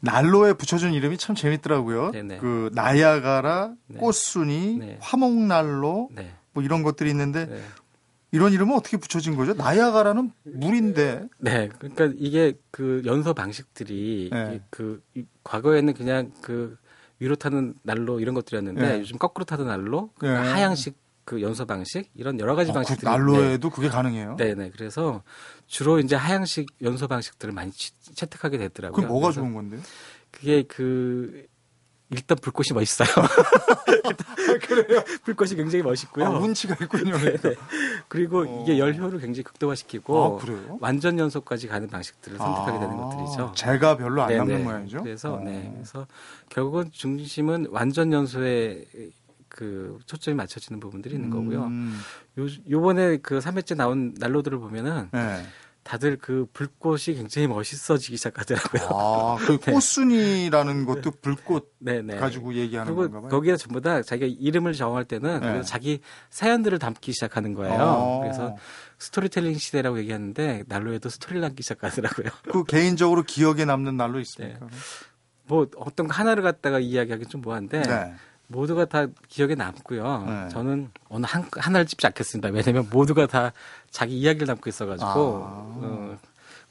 난로에 0.00 0.54
붙여준 0.54 0.92
이름이 0.92 1.18
참 1.18 1.34
재밌더라고요. 1.36 2.10
네네. 2.12 2.38
그 2.38 2.70
나야가라, 2.74 3.72
네. 3.88 3.98
꽃순이, 3.98 4.76
네. 4.78 4.98
화목난로 5.00 6.10
네. 6.14 6.32
뭐 6.52 6.62
이런 6.62 6.82
것들이 6.82 7.10
있는데 7.10 7.46
네. 7.46 7.60
이런 8.30 8.52
이름은 8.52 8.74
어떻게 8.74 8.96
붙여진 8.96 9.36
거죠? 9.36 9.52
나야가라는 9.54 10.32
물인데. 10.44 11.28
네. 11.38 11.68
그러니까 11.78 12.10
이게 12.16 12.54
그 12.70 13.02
연소 13.04 13.34
방식들이 13.34 14.30
네. 14.32 14.60
그 14.70 15.02
이- 15.14 15.24
과거에는 15.44 15.92
그냥 15.94 16.32
그 16.40 16.76
위로 17.18 17.36
타는 17.36 17.74
난로 17.82 18.20
이런 18.20 18.34
것들이었는데 18.34 18.80
네. 18.80 19.00
요즘 19.00 19.18
거꾸로 19.18 19.44
타는 19.44 19.66
난로, 19.66 20.10
그 20.18 20.26
네. 20.26 20.32
하향식 20.34 20.96
그 21.24 21.40
연소 21.40 21.64
방식 21.66 22.10
이런 22.14 22.38
여러 22.40 22.54
가지 22.54 22.70
어, 22.70 22.72
그 22.74 22.78
방식들이 22.78 23.10
난로에도 23.10 23.70
그게 23.70 23.88
가능해요? 23.88 24.36
네, 24.38 24.54
네. 24.54 24.70
그래서 24.74 25.22
주로 25.66 25.98
이제 26.00 26.16
하향식 26.16 26.66
연소 26.82 27.06
방식들을 27.08 27.54
많이 27.54 27.70
취- 27.72 27.92
채택하게 28.14 28.58
됐더라고요. 28.58 28.96
그게 28.96 29.06
뭐가 29.06 29.30
좋은 29.30 29.54
건데요? 29.54 29.80
그게 30.30 30.62
그 30.64 31.46
일단 32.10 32.36
불꽃이 32.42 32.68
멋있어요. 32.74 33.08
그래요? 34.66 35.02
불꽃이 35.24 35.54
굉장히 35.54 35.82
멋있고요. 35.82 36.26
아, 36.26 36.30
운치가 36.38 36.76
있군요. 36.82 37.14
그리고 38.08 38.40
어. 38.40 38.62
이게 38.62 38.78
열효를 38.78 39.20
굉장히 39.20 39.44
극대화시키고 39.44 40.38
아, 40.38 40.44
그래요? 40.44 40.78
완전 40.80 41.18
연소까지 41.18 41.68
가는 41.68 41.88
방식들을 41.88 42.36
선택하게 42.38 42.78
되는 42.80 42.94
아, 42.94 43.08
것들이죠. 43.08 43.52
제가 43.54 43.96
별로 43.96 44.22
안 44.22 44.28
네, 44.28 44.36
남는 44.36 44.58
네. 44.58 44.62
모양이죠? 44.64 45.02
그래서 45.02 45.34
어. 45.34 45.40
네, 45.40 45.70
그래서 45.74 46.06
결국은 46.50 46.90
중심은 46.92 47.68
완전 47.70 48.12
연소에 48.12 48.84
그 49.54 49.98
초점이 50.06 50.34
맞춰지는 50.34 50.80
부분들이 50.80 51.14
있는 51.14 51.30
거고요. 51.30 51.64
음, 51.64 51.98
요 52.38 52.46
요번에 52.70 53.18
그 53.18 53.38
3회째 53.38 53.76
나온 53.76 54.14
난로들을 54.18 54.58
보면은 54.58 55.10
네. 55.12 55.42
다들 55.82 56.16
그 56.16 56.46
불꽃이 56.52 57.16
굉장히 57.16 57.48
멋있어지기 57.48 58.16
시작하더라고요. 58.16 58.88
아, 58.90 59.36
그 59.40 59.58
꽃순이라는 59.72 60.86
것도 60.86 61.10
불꽃 61.20 61.74
네, 61.78 62.00
네. 62.02 62.16
가지고 62.16 62.54
얘기하는 62.54 62.94
그리고 62.94 63.10
건가 63.10 63.20
봐요. 63.22 63.30
거기에 63.30 63.56
전부 63.56 63.80
다 63.80 64.00
자기가 64.00 64.32
이름을 64.38 64.74
정할 64.74 65.04
때는 65.04 65.40
네. 65.40 65.62
자기 65.62 66.00
사연들을 66.30 66.78
담기 66.78 67.12
시작하는 67.12 67.52
거예요. 67.52 67.76
어. 67.80 68.20
그래서 68.22 68.56
스토리텔링 68.98 69.58
시대라고 69.58 69.98
얘기하는데 69.98 70.64
난로에도 70.68 71.08
스토리를 71.08 71.40
남기 71.40 71.62
시작하더라고요. 71.64 72.28
그 72.52 72.64
개인적으로 72.64 73.24
기억에 73.24 73.64
남는 73.64 73.96
날로 73.96 74.20
있습니까? 74.20 74.68
뭐 75.46 75.66
어떤 75.76 76.06
거 76.06 76.14
하나를 76.14 76.44
갖다가 76.44 76.78
이야기하기 76.78 77.26
좀 77.26 77.40
뭐한데 77.40 77.82
네. 77.82 78.14
모두가 78.52 78.84
다 78.84 79.06
기억에 79.28 79.54
남고요. 79.54 80.24
네. 80.26 80.48
저는 80.50 80.90
어느 81.08 81.26
한 81.26 81.46
하나를 81.56 81.86
찝지 81.86 82.06
않겠습니다. 82.06 82.50
왜냐하면 82.50 82.88
모두가 82.90 83.26
다 83.26 83.52
자기 83.90 84.18
이야기를 84.18 84.46
담고 84.46 84.68
있어가지고 84.68 85.08
아. 85.08 85.14
어, 85.14 86.18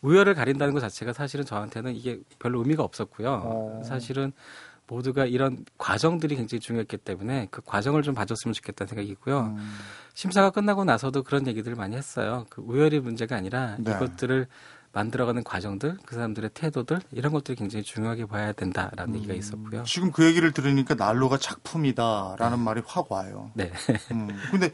우열을 0.01 0.33
가린다는 0.33 0.73
것 0.73 0.79
자체가 0.79 1.13
사실은 1.13 1.45
저한테는 1.45 1.95
이게 1.95 2.19
별로 2.39 2.59
의미가 2.59 2.83
없었고요. 2.83 3.41
어. 3.43 3.81
사실은 3.85 4.31
모두가 4.87 5.25
이런 5.25 5.65
과정들이 5.77 6.35
굉장히 6.35 6.59
중요했기 6.59 6.97
때문에 6.97 7.47
그 7.49 7.61
과정을 7.61 8.03
좀 8.03 8.13
봐줬으면 8.13 8.53
좋겠다는 8.53 8.89
생각이고요. 8.89 9.39
음, 9.39 9.77
심사가 10.13 10.49
끝나고 10.49 10.83
나서도 10.83 11.23
그런 11.23 11.47
얘기들을 11.47 11.77
많이 11.77 11.95
했어요. 11.95 12.45
그 12.49 12.61
우열이 12.61 12.99
문제가 12.99 13.37
아니라 13.37 13.77
네. 13.79 13.91
이것들을 13.91 14.47
만들어가는 14.93 15.43
과정들, 15.43 15.97
그 16.05 16.15
사람들의 16.15 16.51
태도들 16.53 16.99
이런 17.11 17.31
것들이 17.31 17.55
굉장히 17.55 17.83
중요하게 17.83 18.25
봐야 18.25 18.51
된다라는 18.51 19.15
얘기가 19.15 19.33
있었고요. 19.33 19.83
지금 19.83 20.11
그 20.11 20.25
얘기를 20.25 20.51
들으니까 20.51 20.95
난로가 20.95 21.37
작품이다라는 21.37 22.59
말이 22.59 22.81
확 22.85 23.11
와요. 23.11 23.51
네. 23.53 23.71
음, 24.11 24.29
근데 24.51 24.71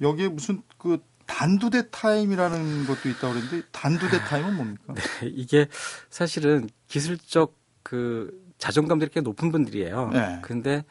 여기에 0.00 0.28
무슨 0.28 0.62
그 0.78 1.02
단두대 1.26 1.90
타임이라는 1.90 2.86
것도 2.86 3.08
있다고 3.10 3.34
그랬는데 3.34 3.66
단두대 3.70 4.18
타임은 4.20 4.56
뭡니까? 4.56 4.94
이게 5.22 5.68
사실은 6.08 6.68
기술적 6.86 7.54
그 7.82 8.32
자존감들이 8.56 9.10
꽤 9.12 9.20
높은 9.20 9.52
분들이에요. 9.52 10.10
네. 10.12 10.38
근데 10.42 10.84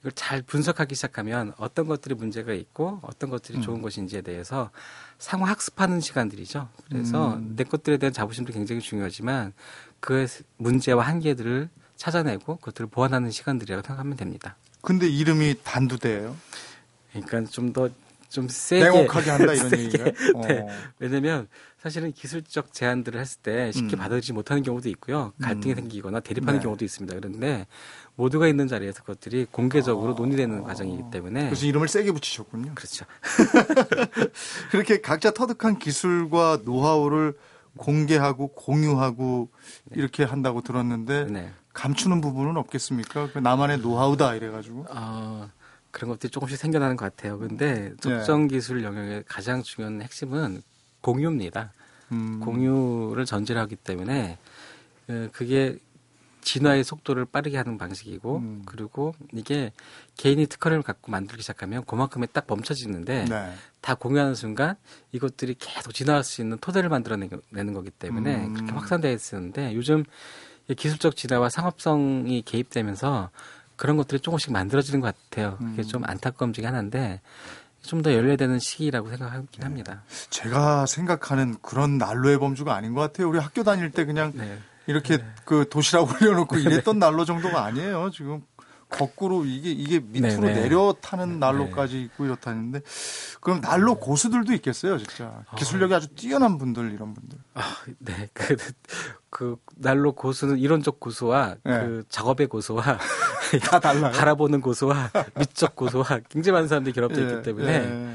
이걸 0.00 0.12
잘 0.12 0.42
분석하기 0.42 0.94
시작하면 0.94 1.52
어떤 1.56 1.86
것들이 1.86 2.14
문제가 2.14 2.52
있고 2.52 2.98
어떤 3.02 3.30
것들이 3.30 3.58
음. 3.58 3.62
좋은 3.62 3.82
것인지에 3.82 4.22
대해서 4.22 4.70
상호 5.18 5.44
학습하는 5.44 6.00
시간들이죠. 6.00 6.68
그래서 6.88 7.34
음. 7.34 7.54
내 7.56 7.64
것들에 7.64 7.96
대한 7.96 8.12
자부심도 8.12 8.52
굉장히 8.52 8.80
중요하지만 8.80 9.52
그의 10.00 10.28
문제와 10.58 11.04
한계들을 11.04 11.68
찾아내고 11.96 12.56
그것들을 12.56 12.88
보완하는 12.90 13.30
시간들이라고 13.30 13.86
생각하면 13.86 14.16
됩니다. 14.16 14.56
근데 14.82 15.08
이름이 15.08 15.56
단두대예요. 15.64 16.36
그러니까 17.12 17.50
좀 17.50 17.72
더 17.72 17.88
좀 18.36 18.48
세게 18.48 18.84
냉혹하게 18.84 19.30
한다 19.30 19.54
이런. 19.54 19.78
얘기가. 19.78 20.04
네. 20.46 20.66
왜냐면 20.98 21.48
사실은 21.78 22.12
기술적 22.12 22.74
제안들을 22.74 23.18
했을 23.18 23.40
때 23.40 23.72
쉽게 23.72 23.96
음. 23.96 23.98
받아들이지 23.98 24.34
못하는 24.34 24.62
경우도 24.62 24.90
있고요. 24.90 25.32
갈등이 25.40 25.72
음. 25.72 25.76
생기거나 25.76 26.20
대립하는 26.20 26.60
네. 26.60 26.62
경우도 26.62 26.84
있습니다. 26.84 27.14
그런데 27.16 27.66
모두가 28.14 28.46
있는 28.46 28.68
자리에서 28.68 29.00
그것들이 29.00 29.46
공개적으로 29.50 30.12
논의되는 30.12 30.64
과정이기 30.64 31.04
때문에 31.10 31.44
아. 31.44 31.44
그래서 31.46 31.64
이름을 31.64 31.88
세게 31.88 32.12
붙이셨군요. 32.12 32.72
그렇죠. 32.74 33.06
그렇게 34.70 35.00
각자 35.00 35.30
터득한 35.30 35.78
기술과 35.78 36.60
노하우를 36.66 37.38
공개하고 37.78 38.48
공유하고 38.48 39.48
이렇게 39.92 40.24
한다고 40.24 40.60
들었는데 40.60 41.24
네. 41.30 41.52
감추는 41.72 42.20
부분은 42.20 42.58
없겠습니까? 42.58 43.30
그 43.32 43.38
나만의 43.38 43.78
노하우다 43.78 44.34
이래가지고. 44.34 44.86
어, 44.90 45.48
그런 45.96 46.10
것들이 46.10 46.30
조금씩 46.30 46.58
생겨나는 46.58 46.96
것 46.96 47.06
같아요. 47.06 47.38
네. 47.38 47.48
근데 47.48 47.94
적정 48.00 48.48
기술 48.48 48.84
영역의 48.84 49.24
가장 49.26 49.62
중요한 49.62 50.02
핵심은 50.02 50.60
공유입니다. 51.00 51.72
음. 52.12 52.38
공유를 52.40 53.24
전제로 53.24 53.60
하기 53.60 53.76
때문에 53.76 54.36
어, 55.08 55.28
그게 55.32 55.78
진화의 56.42 56.84
속도를 56.84 57.24
빠르게 57.24 57.56
하는 57.56 57.78
방식이고 57.78 58.36
음. 58.36 58.62
그리고 58.66 59.14
이게 59.32 59.72
개인이 60.18 60.46
특허를 60.46 60.82
갖고 60.82 61.10
만들기 61.10 61.40
시작하면 61.40 61.82
그만큼에 61.86 62.26
딱 62.26 62.44
멈춰지는데 62.46 63.24
네. 63.24 63.52
다 63.80 63.94
공유하는 63.94 64.34
순간 64.34 64.76
이것들이 65.12 65.56
계속 65.58 65.94
진화할 65.94 66.24
수 66.24 66.42
있는 66.42 66.58
토대를 66.58 66.90
만들어내는 66.90 67.72
거기 67.72 67.88
때문에 67.88 68.44
음. 68.44 68.52
그렇게 68.52 68.72
확산되어 68.72 69.12
있었는데 69.12 69.74
요즘 69.74 70.04
이 70.68 70.74
기술적 70.74 71.16
진화와 71.16 71.48
상업성이 71.48 72.42
개입되면서 72.42 73.30
그런 73.76 73.96
것들이 73.96 74.20
조금씩 74.20 74.52
만들어지는 74.52 75.00
것 75.00 75.14
같아요. 75.14 75.56
그게 75.58 75.82
음. 75.82 75.84
좀 75.84 76.02
안타까움 76.04 76.52
중에 76.52 76.64
하나인데 76.66 77.20
좀 77.86 78.02
더 78.02 78.12
열려되는 78.12 78.58
시기라고 78.58 79.08
생각하긴 79.10 79.62
합니다. 79.62 80.02
제가 80.30 80.86
생각하는 80.86 81.56
그런 81.62 81.98
난로의 81.98 82.38
범주가 82.38 82.74
아닌 82.74 82.94
것 82.94 83.00
같아요. 83.00 83.28
우리 83.28 83.38
학교 83.38 83.62
다닐 83.62 83.90
때 83.90 84.04
그냥 84.04 84.32
네. 84.34 84.58
이렇게 84.86 85.18
그 85.44 85.68
도시락 85.68 86.10
올려놓고 86.10 86.58
이랬던 86.58 86.98
난로 86.98 87.24
정도가 87.24 87.64
아니에요. 87.64 88.10
지금 88.12 88.42
거꾸로 88.88 89.44
이게 89.44 89.70
이게 89.70 90.00
밑으로 90.00 90.42
네, 90.42 90.54
네. 90.54 90.62
내려 90.62 90.94
타는 91.00 91.40
난로까지 91.40 92.00
있고 92.02 92.24
이렇다는데 92.24 92.80
그럼 93.40 93.60
난로 93.60 93.96
고수들도 93.96 94.52
있겠어요, 94.54 94.98
진짜 94.98 95.44
기술력이 95.56 95.94
아주 95.94 96.08
뛰어난 96.08 96.56
분들 96.56 96.92
이런 96.92 97.12
분들. 97.14 97.38
아, 97.54 97.62
네. 97.98 98.28
그, 98.32 98.56
그 99.30 99.56
난로 99.74 100.12
고수는 100.12 100.58
이론적 100.58 101.00
고수와 101.00 101.56
네. 101.64 101.80
그 101.80 102.04
작업의 102.08 102.46
고수와 102.46 102.82
다 103.68 103.80
달라요. 103.80 104.12
바라보는 104.12 104.60
고수와 104.60 105.10
미적 105.36 105.74
고수와 105.74 106.04
굉장히 106.30 106.54
많은 106.54 106.68
사람들이 106.68 106.94
결합되어 106.94 107.24
예, 107.24 107.30
있기 107.30 107.42
때문에 107.42 107.72
예. 107.72 108.14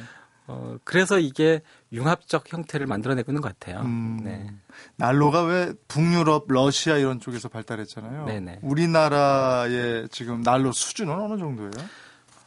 어, 0.52 0.78
그래서 0.84 1.18
이게 1.18 1.62
융합적 1.94 2.52
형태를 2.52 2.86
만들어내고 2.86 3.32
있는 3.32 3.42
것 3.42 3.58
같아요. 3.58 3.82
음, 3.86 4.20
네. 4.22 4.54
난로가 4.98 5.44
왜 5.44 5.74
북유럽, 5.88 6.46
러시아 6.50 6.98
이런 6.98 7.22
쪽에서 7.22 7.48
발달했잖아요. 7.48 8.26
네네. 8.26 8.60
우리나라의 8.62 10.10
지금 10.10 10.42
난로 10.42 10.74
수준은 10.74 11.14
어느 11.14 11.38
정도예요? 11.38 11.72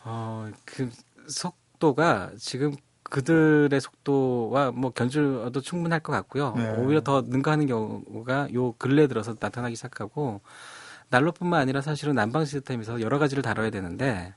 어, 0.04 0.50
그 0.66 0.90
속도가 1.26 2.32
지금 2.38 2.76
그들의 3.04 3.80
속도와 3.80 4.70
뭐 4.72 4.90
견주어도 4.90 5.62
충분할 5.62 6.00
것 6.00 6.12
같고요. 6.12 6.52
네. 6.56 6.74
오히려 6.76 7.00
더 7.00 7.22
능가하는 7.22 7.66
경우가 7.66 8.48
요 8.52 8.72
근래 8.72 9.06
들어서 9.06 9.34
나타나기 9.38 9.76
시작하고 9.76 10.42
난로뿐만 11.08 11.60
아니라 11.60 11.80
사실은 11.80 12.14
난방 12.14 12.44
시스템에서 12.44 13.00
여러 13.00 13.18
가지를 13.18 13.42
다뤄야 13.42 13.70
되는데 13.70 14.34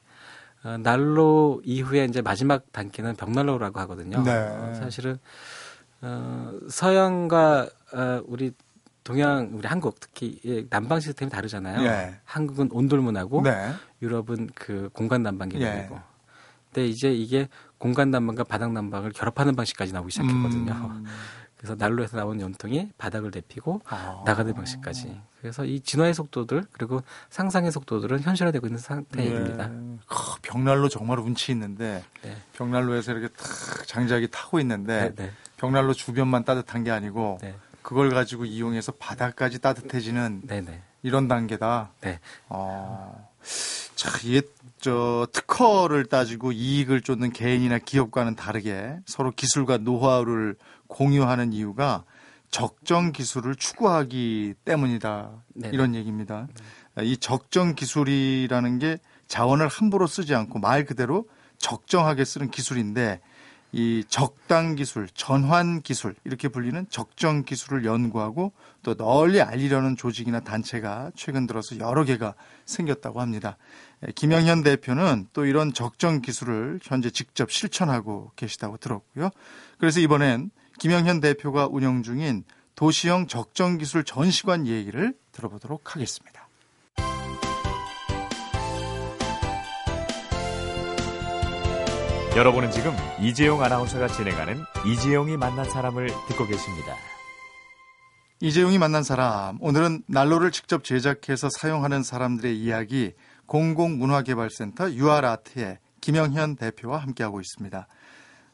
어, 0.64 0.78
난로 0.78 1.62
이후에 1.64 2.06
이제 2.06 2.22
마지막 2.22 2.72
단계는 2.72 3.16
벽난로라고 3.16 3.80
하거든요. 3.82 4.24
네. 4.24 4.32
어, 4.32 4.74
사실은 4.76 5.18
어, 6.02 6.52
서양과 6.70 7.70
어, 7.94 8.22
우리 8.26 8.52
동양 9.04 9.52
우리 9.54 9.68
한국 9.68 10.00
특히 10.00 10.40
이 10.44 10.66
난방 10.70 11.00
시스템이 11.00 11.32
다르잖아요. 11.32 11.82
예. 11.86 12.16
한국은 12.26 12.70
온돌문하고 12.72 13.42
네. 13.42 13.72
유럽은 14.02 14.50
그 14.54 14.90
공간 14.92 15.24
난방 15.24 15.48
개념이고. 15.48 15.96
예. 15.96 16.00
근데 16.66 16.88
이제 16.88 17.14
이게 17.14 17.48
공간 17.78 18.12
난방과 18.12 18.44
바닥 18.44 18.74
난방을 18.74 19.14
결합하는 19.14 19.56
방식까지 19.56 19.94
나오기 19.94 20.12
시작했거든요. 20.12 20.74
음. 20.74 21.06
그래서 21.58 21.76
난로에서 21.76 22.18
나온 22.18 22.40
연통이 22.40 22.92
바닥을 22.98 23.32
데피고 23.32 23.82
아. 23.86 24.22
나가는 24.26 24.54
방식까지. 24.54 25.20
그래서 25.42 25.66
이 25.66 25.80
진화의 25.80 26.14
속도들 26.14 26.66
그리고 26.72 27.02
상상의 27.30 27.72
속도들은 27.72 28.22
현실화되고 28.22 28.68
있는 28.68 28.80
상태입니다. 28.80 29.64
예. 29.64 29.98
크, 30.08 30.42
벽난로 30.42 30.90
정말 30.90 31.20
운치 31.20 31.52
있는데 31.52 32.04
네. 32.22 32.38
벽난로에서 32.54 33.12
이렇게 33.12 33.28
탁 33.30 33.88
장작이 33.88 34.30
타고 34.32 34.60
있는데 34.60 35.14
네, 35.16 35.26
네, 35.26 35.32
벽난로 35.58 35.94
주변만 35.94 36.44
따뜻한 36.44 36.84
게 36.84 36.92
아니고 36.92 37.40
네, 37.42 37.56
그걸 37.82 38.10
가지고 38.10 38.46
이용해서 38.46 38.92
바닥까지 38.94 39.60
따뜻해지는 39.60 40.42
네, 40.46 40.62
네, 40.62 40.82
이런 41.04 41.28
단계다. 41.28 41.92
네. 42.02 42.20
어, 42.50 43.30
자, 43.98 44.12
이게 44.24 44.44
저 44.80 45.28
특허를 45.34 46.06
따지고 46.06 46.52
이익을 46.52 47.02
쫓는 47.02 47.34
개인이나 47.34 47.80
기업과는 47.80 48.36
다르게 48.36 48.96
서로 49.08 49.32
기술과 49.32 49.78
노하우를 49.80 50.56
공유하는 50.86 51.52
이유가 51.52 52.06
적정 52.52 53.12
기술을 53.12 53.56
추구하기 53.56 54.54
때문이다. 54.64 55.32
네네. 55.56 55.74
이런 55.74 55.96
얘기입니다. 55.96 56.48
이 57.02 57.18
적정 57.18 57.74
기술이라는 57.74 58.78
게 58.78 59.00
자원을 59.28 59.68
함부로 59.68 60.06
쓰지 60.06 60.36
않고 60.36 60.60
말 60.60 60.86
그대로 60.86 61.28
적정하게 61.58 62.24
쓰는 62.24 62.52
기술인데 62.52 63.20
이 63.74 64.04
적당 64.08 64.76
기술, 64.76 65.08
전환 65.14 65.82
기술 65.82 66.16
이렇게 66.24 66.48
불리는 66.48 66.86
적정 66.90 67.44
기술을 67.44 67.86
연구하고 67.86 68.54
또 68.82 68.96
널리 68.96 69.42
알리려는 69.42 69.98
조직이나 69.98 70.40
단체가 70.40 71.12
최근 71.16 71.48
들어서 71.48 71.78
여러 71.78 72.06
개가 72.06 72.34
생겼다고 72.66 73.20
합니다. 73.20 73.58
에, 74.04 74.12
김영현 74.14 74.64
대표는 74.64 75.28
또 75.34 75.46
이런 75.46 75.74
적정 75.74 76.22
기술을 76.22 76.80
현재 76.82 77.10
직접 77.10 77.52
실천하고 77.52 78.32
계시다고 78.36 78.78
들었고요. 78.78 79.32
그래서 79.78 80.00
이번엔 80.00 80.50
김영현 80.80 81.20
대표가 81.20 81.68
운영 81.70 82.04
중인 82.04 82.46
도시형 82.76 83.28
적정 83.28 83.78
기술 83.78 84.04
전시관 84.04 84.68
얘기를 84.68 85.14
들어보도록 85.32 85.96
하겠습니다. 85.96 86.47
여러분은 92.38 92.70
지금 92.70 92.92
이재용 93.20 93.64
아나운서가 93.64 94.10
진행하는 94.10 94.62
이재용이 94.86 95.38
만난 95.38 95.68
사람을 95.68 96.06
듣고 96.28 96.46
계십니다. 96.46 96.94
이재용이 98.42 98.78
만난 98.78 99.02
사람 99.02 99.58
오늘은 99.60 100.04
난로를 100.06 100.52
직접 100.52 100.84
제작해서 100.84 101.50
사용하는 101.50 102.04
사람들의 102.04 102.56
이야기 102.56 103.14
공공문화개발센터 103.48 104.92
UR아트의 104.92 105.80
김영현 106.00 106.58
대표와 106.58 107.00
함께하고 107.00 107.42
있습니다. 107.42 107.88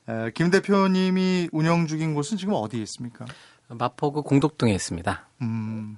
에, 0.07 0.31
김 0.33 0.49
대표님이 0.49 1.49
운영 1.51 1.85
중인 1.85 2.13
곳은 2.13 2.37
지금 2.37 2.53
어디에 2.53 2.81
있습니까? 2.83 3.25
마포구 3.67 4.23
공덕동에 4.23 4.73
있습니다. 4.73 5.27
음, 5.41 5.97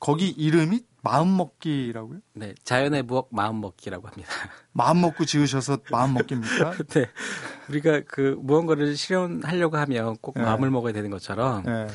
거기 0.00 0.30
이름이 0.30 0.80
마음먹기라고요? 1.06 2.18
네, 2.34 2.54
자연의 2.64 3.04
부엌 3.04 3.28
마음먹기라고 3.30 4.08
합니다. 4.08 4.28
마음 4.72 5.00
먹고 5.00 5.24
지으셔서 5.24 5.78
마음 5.90 6.14
먹기입니까? 6.14 6.74
네, 6.90 7.06
우리가 7.68 8.02
그 8.08 8.36
무언가를 8.40 8.96
실현하려고 8.96 9.76
하면 9.78 10.16
꼭 10.20 10.34
네. 10.36 10.42
마음을 10.42 10.70
먹어야 10.70 10.92
되는 10.92 11.10
것처럼 11.10 11.62
네. 11.64 11.86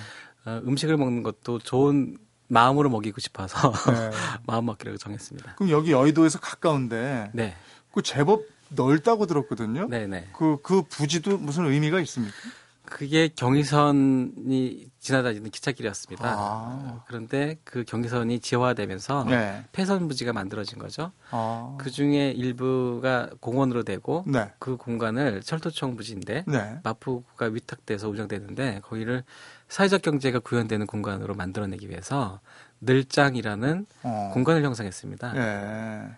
어, 0.46 0.62
음식을 0.66 0.98
먹는 0.98 1.24
것도 1.24 1.60
좋은 1.60 2.18
마음으로 2.48 2.90
먹이고 2.90 3.20
싶어서 3.20 3.72
네. 3.92 4.12
마음 4.48 4.66
먹기라고 4.66 4.98
정했습니다. 4.98 5.56
그럼 5.56 5.72
여기 5.72 5.92
여의도에서 5.92 6.40
가까운데 6.40 7.30
네, 7.34 7.56
그 7.94 8.02
제법 8.02 8.44
넓다고 8.70 9.26
들었거든요. 9.26 9.88
네, 9.90 10.08
네. 10.08 10.28
그, 10.34 10.58
그 10.64 10.84
부지도 10.84 11.38
무슨 11.38 11.66
의미가 11.66 12.00
있습니까? 12.02 12.36
그게 12.92 13.30
경의선이 13.30 14.92
지나다니는 15.00 15.50
기찻길이었습니다. 15.50 16.28
아. 16.28 16.36
어, 16.38 17.04
그런데 17.08 17.58
그 17.64 17.86
경의선이 17.86 18.42
지화되면서 18.42 19.24
네. 19.30 19.64
폐선 19.72 20.10
부지가 20.10 20.34
만들어진 20.34 20.78
거죠. 20.78 21.14
아. 21.32 21.78
그 21.80 21.90
중에 21.90 22.32
일부가 22.32 23.30
공원으로 23.40 23.84
되고 23.84 24.26
네. 24.28 24.52
그 24.60 24.76
공간을 24.76 25.42
철도청 25.42 25.96
부지인데 25.96 26.44
네. 26.46 26.80
마포구가 26.84 27.46
위탁돼서 27.46 28.10
운영되는데 28.10 28.82
거기를 28.84 29.24
사회적 29.70 30.02
경제가 30.02 30.40
구현되는 30.40 30.86
공간으로 30.86 31.34
만들어내기 31.34 31.90
위해서 31.90 32.42
늘장이라는 32.82 33.86
어. 34.04 34.32
공간을 34.34 34.64
형성했습니다. 34.66 35.38
예. 35.38 36.10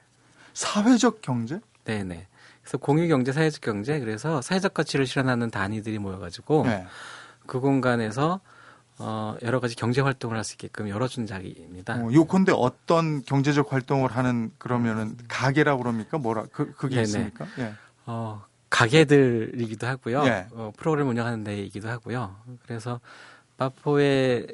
사회적 0.56 1.22
경제? 1.22 1.60
네네. 1.86 2.28
그래서 2.64 2.78
공유 2.78 3.08
경제, 3.08 3.32
사회적 3.32 3.62
경제, 3.62 4.00
그래서 4.00 4.42
사회적 4.42 4.74
가치를 4.74 5.06
실현하는 5.06 5.52
단위들이 5.52 6.00
모여가지고 6.00 6.64
네. 6.66 6.88
그 7.46 7.60
공간에서 7.60 8.40
어, 9.00 9.36
여러 9.42 9.60
가지 9.60 9.76
경제 9.76 10.02
활동을 10.02 10.38
할 10.38 10.44
수 10.44 10.54
있게끔 10.54 10.88
열어준 10.88 11.26
자리입니다. 11.26 11.96
어, 11.96 12.14
요컨대 12.14 12.54
어떤 12.56 13.24
경제적 13.24 13.74
활동을 13.74 14.12
하는 14.12 14.52
그러면은 14.58 15.18
가게라고 15.28 15.82
그럽니까? 15.84 16.18
뭐라 16.18 16.46
그 16.52 16.72
그게 16.74 16.96
네네. 16.96 17.04
있습니까? 17.04 17.46
예. 17.60 17.74
어, 18.06 18.44
가게들이기도 18.70 19.88
하고요. 19.88 20.24
예. 20.26 20.48
어, 20.52 20.72
프로그램 20.78 21.10
운영하는 21.10 21.44
데이기도 21.44 21.90
하고요. 21.90 22.36
그래서 22.66 23.00
마포에 23.58 24.46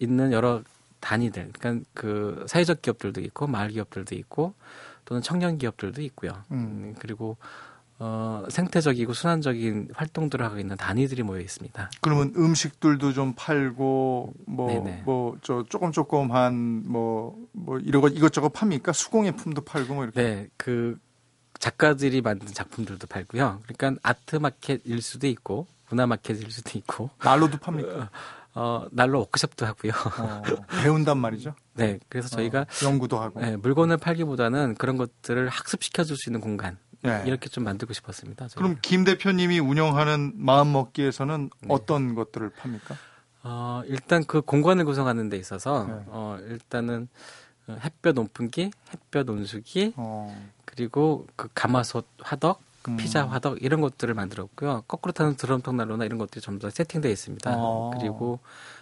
있는 0.00 0.32
여러 0.32 0.62
단위들, 1.00 1.50
그러니까 1.58 1.84
그 1.94 2.44
사회적 2.48 2.82
기업들도 2.82 3.20
있고 3.22 3.46
마을 3.46 3.68
기업들도 3.68 4.14
있고 4.16 4.54
또는 5.04 5.22
청년 5.22 5.58
기업들도 5.58 6.00
있고요. 6.02 6.32
음. 6.50 6.56
음, 6.56 6.94
그리고 6.98 7.36
어, 8.00 8.44
생태적이고 8.50 9.12
순환적인 9.12 9.90
활동들을 9.94 10.44
하고 10.44 10.58
있는 10.58 10.76
단위들이 10.76 11.22
모여 11.22 11.40
있습니다. 11.40 11.90
그러면 12.00 12.32
음식들도 12.36 13.12
좀 13.12 13.34
팔고 13.36 14.34
뭐. 14.46 14.80
뭐 15.04 15.36
저 15.42 15.64
조금 15.68 15.92
조금한 15.92 16.82
뭐 16.86 17.36
뭐 17.52 17.78
이러고 17.78 18.08
이것저것 18.08 18.48
팝니까? 18.50 18.92
수공예품도 18.92 19.62
팔고 19.62 19.94
뭐 19.94 20.04
이렇게. 20.04 20.20
네, 20.22 20.48
그 20.56 20.98
작가들이 21.60 22.20
만든 22.20 22.48
작품들도 22.48 23.06
팔고요. 23.06 23.62
그러니까 23.66 24.00
아트 24.02 24.36
마켓일 24.36 25.00
수도 25.00 25.26
있고 25.28 25.66
문화 25.88 26.06
마켓일 26.06 26.50
수도 26.50 26.76
있고 26.78 27.10
난로도 27.22 27.58
팝니까? 27.58 28.10
어, 28.54 28.86
난로 28.92 29.18
워크숍도 29.20 29.66
하고요. 29.66 29.92
어, 29.92 30.42
배운단 30.82 31.18
말이죠. 31.18 31.54
네, 31.74 31.98
그래서 32.08 32.28
저희가 32.28 32.60
어, 32.60 32.66
연구도 32.84 33.18
하고. 33.18 33.40
네, 33.40 33.56
물건을 33.56 33.96
팔기보다는 33.96 34.76
그런 34.76 34.96
것들을 34.96 35.48
학습시켜 35.48 36.04
줄 36.04 36.16
수 36.16 36.30
있는 36.30 36.40
공간 36.40 36.78
예. 37.04 37.22
이렇게 37.26 37.48
좀 37.48 37.64
만들고 37.64 37.92
싶었습니다. 37.92 38.48
저희가. 38.48 38.60
그럼 38.62 38.78
김 38.80 39.04
대표님이 39.04 39.58
운영하는 39.58 40.32
마음 40.36 40.72
먹기에서는 40.72 41.50
네. 41.60 41.68
어떤 41.68 42.14
것들을 42.14 42.50
팝니까? 42.50 42.96
어, 43.42 43.82
일단 43.86 44.24
그 44.24 44.40
공간을 44.40 44.84
구성하는 44.84 45.28
데 45.28 45.36
있어서 45.36 45.84
네. 45.84 45.94
어, 46.06 46.38
일단은 46.48 47.08
어, 47.66 47.76
햇볕 47.82 48.18
온풍기, 48.18 48.70
햇볕 48.92 49.28
온수기, 49.28 49.94
어, 49.96 50.34
그리고 50.64 51.26
그 51.36 51.48
가마솥 51.54 52.06
화덕. 52.22 52.62
피자 52.98 53.26
화덕 53.26 53.62
이런 53.62 53.80
것들을 53.80 54.12
만들었고요. 54.14 54.84
거꾸로 54.86 55.12
타는 55.12 55.36
드럼통 55.36 55.76
난로나 55.76 56.04
이런 56.04 56.18
것들이 56.18 56.44
다 56.60 56.70
세팅되어 56.70 57.10
있습니다. 57.10 57.52
어. 57.56 57.90
그리고 57.98 58.40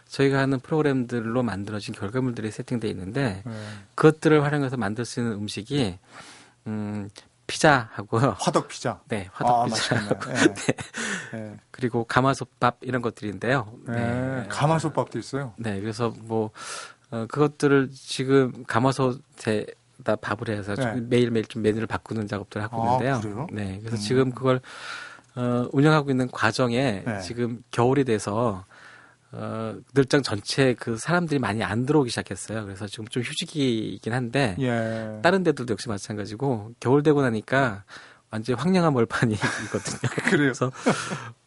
저희가 0.09 0.39
하는 0.39 0.61
프로그램들로 0.61 1.43
만들어진 1.43 1.95
결과물들이 1.95 2.51
세팅되어 2.51 2.91
있는데 2.91 3.43
네. 3.47 3.53
그것들을 3.95 4.43
활용해서 4.43 4.77
만들 4.77 5.05
수 5.05 5.21
있는 5.21 5.35
음식이 5.35 5.99
음, 6.67 7.09
피자하고요. 7.47 8.37
화덕 8.39 8.69
피자. 8.69 9.01
네, 9.09 9.29
화덕 9.33 9.63
아, 9.63 9.65
피자. 9.67 9.95
맛있겠네. 9.95 10.55
예. 11.35 11.39
예. 11.39 11.57
그리고 11.71 12.05
가마솥밥 12.05 12.79
이런 12.83 13.03
것들인데요. 13.03 13.73
예. 13.89 14.47
가마솥밥도 14.49 15.19
있어요. 15.19 15.55
네, 15.57 15.81
그래서 15.81 16.13
뭐 16.21 16.51
어, 17.11 17.27
그것들을 17.29 17.91
지금 17.93 18.65
가마솥에 18.67 19.67
다 20.03 20.17
밥을 20.17 20.49
해서 20.51 20.75
네. 20.75 20.95
매일 21.01 21.31
매일 21.31 21.45
좀 21.47 21.63
메뉴를 21.63 21.87
바꾸는 21.87 22.27
작업들을 22.29 22.63
하고 22.65 22.83
아, 22.83 22.87
있는데요. 22.87 23.21
그래요? 23.21 23.47
네, 23.53 23.79
그래서 23.81 23.97
음. 23.97 24.01
지금 24.01 24.31
그걸 24.33 24.61
어, 25.35 25.67
운영하고 25.73 26.11
있는 26.11 26.29
과정에 26.31 27.03
네. 27.07 27.21
지금 27.21 27.63
겨울이 27.71 28.05
돼서 28.05 28.65
어, 29.35 29.75
늘장 29.95 30.23
전체 30.23 30.75
그 30.75 30.97
사람들이 30.99 31.39
많이 31.41 31.63
안 31.65 31.87
들어오기 31.87 32.11
시작했어요. 32.11 32.65
그래서 32.65 32.87
지금 32.87 33.07
좀 33.09 33.23
휴직이긴 33.23 34.13
한데 34.13 34.57
예. 34.61 35.21
다른 35.23 35.43
데들도 35.43 35.73
역시 35.73 35.89
마찬가지고 35.89 36.73
겨울 36.81 37.03
되고 37.03 37.23
나니까 37.23 37.85
완전 38.31 38.57
히 38.57 38.61
황량한. 38.61 38.93
그래요. 40.29 40.53
그래서 40.53 40.71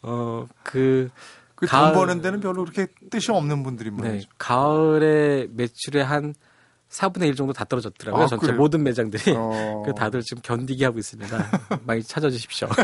어그 0.02 1.10
그돈 1.56 1.70
가을- 1.80 1.94
버는 1.94 2.22
데는 2.22 2.40
별로 2.40 2.64
그렇게 2.64 2.88
뜻이 3.10 3.32
없는 3.32 3.64
분들이 3.64 3.92
네, 3.92 4.10
많죠. 4.10 4.28
가을에 4.38 5.48
매출의 5.52 6.04
한 6.04 6.34
4분의 6.96 7.28
1 7.28 7.36
정도 7.36 7.54
다 7.54 7.66
떨어졌더라고요. 7.66 8.24
아, 8.24 8.28
전체 8.28 8.48
그래요? 8.48 8.58
모든 8.58 8.84
매장들이. 8.84 9.34
어. 9.36 9.84
그 9.86 9.94
다들 9.94 10.22
지금 10.22 10.42
견디게 10.42 10.86
하고 10.86 11.00
있습니다. 11.00 11.38
많이 11.86 12.04
찾아주십시오. 12.04 12.70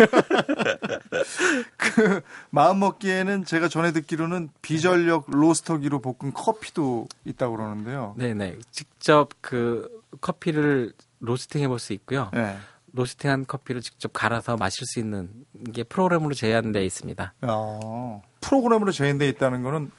마음 2.50 2.80
먹기에는 2.80 3.45
제가 3.45 3.67
전에 3.67 3.91
듣기로는 3.91 4.50
비전력 4.62 5.26
로스터기로 5.30 6.00
볶은 6.00 6.34
커피도 6.34 7.08
있다고 7.26 7.56
그러는데요. 7.56 8.15
네네. 8.17 8.58
직접 8.71 9.30
그 9.41 10.02
커피를 10.19 10.93
로스팅 11.19 11.62
해볼 11.62 11.80
수 11.80 11.93
있고요. 11.93 12.30
네. 12.34 12.58
로스팅한 12.93 13.45
커피를 13.47 13.82
직접 13.82 14.12
갈아서 14.12 14.58
마실 14.58 14.86
수 14.86 15.00
있는 15.00 15.30
게 15.74 15.84
프로그램으로 15.84 16.34
제한되어 16.34 16.84
있습니다. 16.84 17.34
어, 17.43 18.21
프로그램으로 18.41 18.91
제한돼 18.91 19.30
있다는 19.30 19.63
거는 19.63 19.91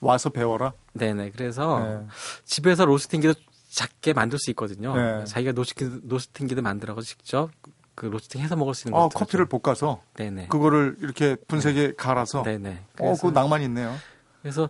와서 0.00 0.30
배워라. 0.30 0.72
네네. 0.94 1.30
그래서 1.30 1.78
네. 1.80 2.06
집에서 2.44 2.84
로스팅기도 2.84 3.34
작게 3.70 4.12
만들 4.12 4.38
수 4.38 4.50
있거든요. 4.50 4.94
네. 4.96 5.24
자기가 5.24 5.52
로스팅, 5.52 6.00
로스팅기도 6.08 6.60
만들어서 6.60 7.00
직접 7.02 7.50
그 7.94 8.06
로스팅 8.06 8.40
해서 8.40 8.56
먹을 8.56 8.74
수 8.74 8.88
있는 8.88 8.98
어, 8.98 9.08
것들을 9.08 9.18
커피를 9.18 9.46
좀- 9.48 9.60
볶아서 9.60 10.02
네네. 10.14 10.48
그거를 10.48 10.96
이렇게 11.00 11.36
분쇄기에 11.48 11.92
갈아서. 11.96 12.42
네네. 12.42 12.70
어, 12.70 12.84
그래서- 12.96 13.28
그 13.28 13.32
낭만 13.32 13.62
있네요. 13.62 13.94
그래서 14.42 14.68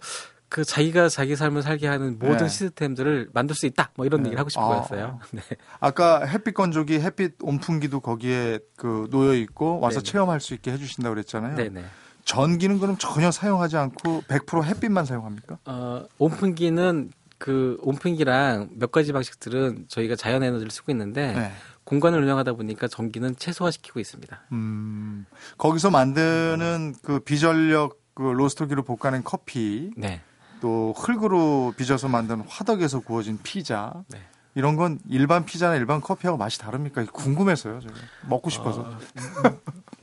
그 0.49 0.65
자기가 0.65 1.09
자기 1.09 1.37
삶을 1.37 1.63
살게 1.63 1.87
하는 1.87 2.19
모든 2.19 2.39
네. 2.39 2.49
시스템들을 2.49 3.31
만들 3.33 3.55
수 3.55 3.67
있다. 3.67 3.91
뭐 3.95 4.05
이런 4.05 4.23
네. 4.23 4.29
얘기를 4.31 4.41
하고 4.41 4.49
싶은 4.51 4.65
아. 4.65 4.69
거였어요. 4.69 5.21
네. 5.31 5.43
아까 5.79 6.25
햇빛 6.27 6.55
건조기, 6.55 7.01
햇빛 7.01 7.35
온풍기도 7.41 8.01
거기에 8.01 8.59
그 8.77 9.07
놓여 9.11 9.33
있고 9.35 9.79
와서 9.81 10.01
네네. 10.01 10.11
체험할 10.11 10.41
수 10.41 10.53
있게 10.55 10.73
해주신다고 10.73 11.15
그랬잖아요. 11.15 11.55
네네. 11.57 11.85
전기는 12.25 12.79
그럼 12.81 12.97
전혀 12.99 13.31
사용하지 13.31 13.77
않고 13.77 14.23
100% 14.29 14.65
햇빛만 14.65 15.05
사용합니까? 15.07 15.59
어, 15.67 16.05
온풍기는 16.19 17.13
그 17.40 17.79
온풍기랑 17.81 18.68
몇 18.72 18.92
가지 18.92 19.12
방식들은 19.12 19.87
저희가 19.88 20.14
자연 20.14 20.42
에너지를 20.42 20.70
쓰고 20.70 20.92
있는데 20.92 21.33
네. 21.33 21.50
공간을 21.85 22.22
운영하다 22.22 22.53
보니까 22.53 22.87
전기는 22.87 23.35
최소화시키고 23.35 23.98
있습니다. 23.98 24.42
음, 24.53 25.24
거기서 25.57 25.90
만드는 25.90 26.96
그 27.03 27.20
비전력 27.20 27.98
그 28.12 28.22
로스터기로 28.24 28.83
볶아낸 28.83 29.24
커피, 29.24 29.90
네. 29.96 30.20
또 30.61 30.92
흙으로 30.94 31.72
빚어서 31.79 32.09
만든 32.09 32.42
화덕에서 32.46 33.00
구워진 33.00 33.38
피자, 33.42 33.94
네. 34.09 34.20
이런 34.55 34.77
건 34.77 34.99
일반 35.09 35.45
피자나 35.45 35.77
일반 35.77 36.01
커피하고 36.01 36.37
맛이 36.37 36.59
다릅니까? 36.59 37.05
궁금해서요, 37.13 37.81
제가. 37.81 37.95
먹고 38.29 38.51
싶어서. 38.51 38.83
어, 38.83 38.99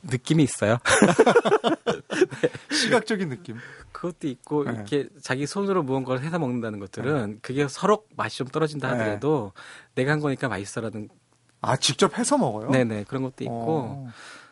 느낌이 0.04 0.42
있어요. 0.42 0.78
시각적인 2.72 3.28
느낌. 3.28 3.56
그것도 3.92 4.28
있고 4.28 4.64
네. 4.64 4.72
이렇게 4.72 5.08
자기 5.22 5.46
손으로 5.46 5.82
무언가를 5.82 6.22
해서 6.22 6.38
먹는다는 6.38 6.78
것들은 6.78 7.40
그게 7.42 7.66
서로 7.68 8.04
맛이 8.16 8.38
좀 8.38 8.46
떨어진다 8.46 8.92
네. 8.92 8.98
하더라도 8.98 9.52
내가 9.94 10.12
한 10.12 10.20
거니까 10.20 10.48
맛있어라는 10.48 11.08
아, 11.60 11.76
직접 11.76 12.16
해서 12.16 12.38
먹어요? 12.38 12.70
네네 12.70 13.04
그런 13.04 13.22
것도 13.24 13.44
있고 13.44 13.54
어. 13.56 14.08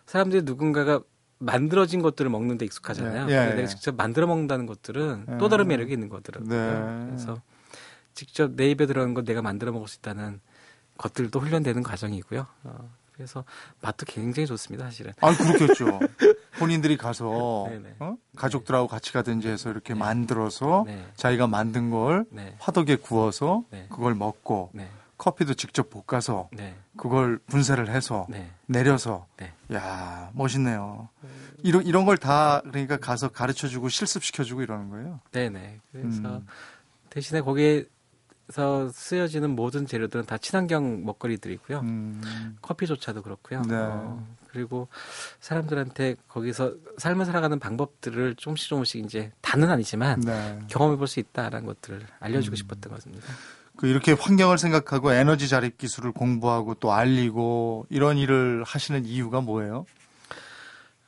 사람들이 0.06 0.42
누군가가 0.42 1.00
만들어진 1.38 2.02
것들을 2.02 2.30
먹는 2.30 2.58
데 2.58 2.64
익숙하잖아요. 2.64 3.26
네. 3.26 3.32
예, 3.32 3.50
예. 3.50 3.54
내가 3.54 3.68
직접 3.68 3.94
만들어 3.94 4.26
먹는다는 4.26 4.66
것들은 4.66 5.26
예. 5.30 5.38
또 5.38 5.48
다른 5.48 5.68
매력이 5.68 5.92
있는 5.92 6.08
거더라고요. 6.08 6.48
네. 6.48 7.06
그래서 7.06 7.40
직접 8.16 8.52
내 8.56 8.70
입에 8.70 8.86
들어간 8.86 9.14
거 9.14 9.22
내가 9.22 9.42
만들어 9.42 9.70
먹을 9.70 9.86
수 9.86 9.98
있다는 9.98 10.40
것들도 10.98 11.38
훈련되는 11.38 11.82
과정이고요. 11.84 12.46
어, 12.64 12.90
그래서 13.12 13.44
맛도 13.82 14.04
굉장히 14.06 14.46
좋습니다, 14.46 14.86
사실은. 14.86 15.12
아, 15.20 15.34
그렇겠죠. 15.36 16.00
본인들이 16.58 16.96
가서. 16.96 17.68
어? 18.00 18.16
가족들하고 18.36 18.88
같이 18.88 19.12
가든지 19.12 19.48
해서 19.48 19.70
이렇게 19.70 19.94
만들어서 19.94 20.84
네. 20.86 21.06
자기가 21.14 21.46
만든 21.46 21.90
걸 21.90 22.24
네. 22.30 22.56
화덕에 22.58 22.96
구워서 22.96 23.64
네. 23.70 23.86
그걸 23.90 24.14
먹고 24.14 24.70
네. 24.72 24.90
커피도 25.18 25.54
직접 25.54 25.88
볶아서 25.90 26.48
네. 26.52 26.74
그걸 26.96 27.38
분쇄를 27.46 27.88
해서 27.88 28.26
네. 28.30 28.50
내려서 28.66 29.26
네. 29.36 29.52
야 29.72 30.30
멋있네요. 30.34 31.08
이런 31.62 31.84
이런 31.84 32.04
걸 32.06 32.16
다 32.16 32.60
그러니까 32.64 32.96
가서 32.98 33.28
가르쳐주고 33.28 33.88
실습시켜주고 33.90 34.62
이러는 34.62 34.88
거예요. 34.90 35.20
네네. 35.32 35.80
그래서 35.92 36.36
음. 36.36 36.46
대신에 37.10 37.40
거기에 37.40 37.84
서 38.48 38.88
쓰여지는 38.90 39.50
모든 39.56 39.86
재료들은 39.86 40.24
다 40.26 40.38
친환경 40.38 41.04
먹거리들이고요. 41.04 41.80
음, 41.80 42.56
커피조차도 42.62 43.22
그렇고요. 43.22 43.62
네. 43.62 43.74
어, 43.74 44.24
그리고 44.46 44.86
사람들한테 45.40 46.14
거기서 46.28 46.74
삶을 46.98 47.26
살아가는 47.26 47.58
방법들을 47.58 48.36
조금씩 48.36 48.68
조금씩 48.68 49.04
이제 49.04 49.32
다는 49.40 49.68
아니지만 49.68 50.20
네. 50.20 50.60
경험해 50.68 50.96
볼 50.96 51.08
수 51.08 51.18
있다라는 51.20 51.66
것들을 51.66 52.06
알려주고 52.20 52.54
음. 52.54 52.56
싶었던 52.56 52.92
것입니다. 52.92 53.26
그 53.76 53.88
이렇게 53.88 54.12
환경을 54.12 54.58
생각하고 54.58 55.12
에너지 55.12 55.48
자립 55.48 55.76
기술을 55.76 56.12
공부하고 56.12 56.74
또 56.74 56.92
알리고 56.92 57.86
이런 57.90 58.16
일을 58.16 58.62
하시는 58.64 59.04
이유가 59.04 59.40
뭐예요? 59.40 59.86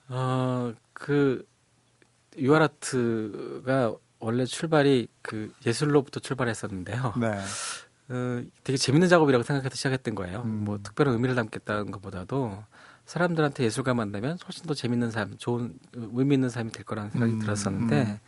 어, 0.08 0.72
그 0.92 1.46
유아라트가 2.36 3.94
원래 4.20 4.44
출발이 4.44 5.08
그 5.22 5.52
예술로부터 5.64 6.20
출발했었는데요. 6.20 7.14
네. 7.20 7.38
어, 8.10 8.42
되게 8.64 8.76
재밌는 8.76 9.08
작업이라고 9.08 9.42
생각해서 9.42 9.74
시작했던 9.74 10.14
거예요. 10.14 10.42
음. 10.44 10.64
뭐 10.64 10.78
특별한 10.82 11.14
의미를 11.14 11.34
담겠다는 11.34 11.90
것보다도 11.90 12.64
사람들한테 13.04 13.64
예술가 13.64 13.94
만나면 13.94 14.38
훨씬 14.44 14.66
더 14.66 14.74
재밌는 14.74 15.10
삶, 15.10 15.36
좋은 15.38 15.78
의미 15.94 16.34
있는 16.34 16.50
삶이 16.50 16.72
될 16.72 16.84
거라는 16.84 17.10
생각이 17.10 17.32
음, 17.32 17.38
들었었는데 17.38 18.02
음. 18.02 18.18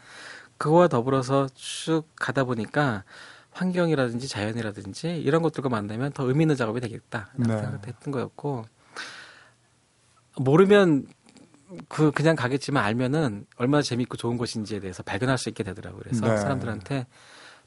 그거와 0.59 0.89
더불어서 0.89 1.49
쭉 1.55 2.05
가다 2.17 2.45
보니까 2.45 3.05
환경이라든지 3.53 4.29
자연이라든지 4.29 5.19
이런 5.21 5.43
것들과 5.43 5.69
만나면 5.69 6.13
더 6.13 6.25
의미 6.25 6.45
있는 6.45 6.57
작업이 6.57 6.81
되겠다 6.81 7.31
네. 7.37 7.47
생각했던 7.47 8.13
거였고 8.13 8.65
모르면 10.37 11.07
그 11.89 12.11
그냥 12.11 12.37
가겠지만 12.37 12.83
알면은 12.85 13.47
얼마나 13.57 13.83
재밌고 13.83 14.17
좋은 14.17 14.37
것인지에 14.37 14.81
대해서 14.81 15.03
발견할 15.03 15.39
수 15.39 15.49
있게 15.49 15.63
되더라고요. 15.63 16.03
그래서 16.03 16.27
네. 16.27 16.37
사람들한테 16.37 17.07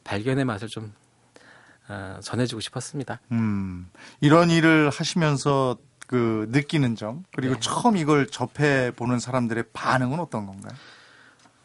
발견의 0.04 0.46
맛을 0.46 0.68
좀 0.68 0.94
어, 1.88 2.20
전해주고 2.24 2.60
싶었습니다. 2.62 3.20
음, 3.32 3.90
이런 4.22 4.50
일을 4.50 4.90
하시면서 4.90 5.78
그 6.08 6.48
느끼는 6.50 6.96
점 6.96 7.24
그리고 7.36 7.54
네. 7.56 7.60
처음 7.62 7.98
이걸 7.98 8.28
접해 8.28 8.92
보는 8.92 9.20
사람들의 9.20 9.66
반응은 9.74 10.20
어떤 10.20 10.46
건가요? 10.46 10.74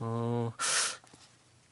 어, 0.00 0.52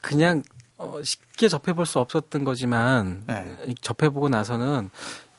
그냥 0.00 0.42
어, 0.76 1.00
쉽게 1.02 1.48
접해 1.48 1.72
볼 1.72 1.86
수 1.86 1.98
없었던 2.00 2.44
거지만 2.44 3.24
네. 3.26 3.56
이- 3.66 3.74
접해 3.80 4.10
보고 4.10 4.28
나서는 4.28 4.90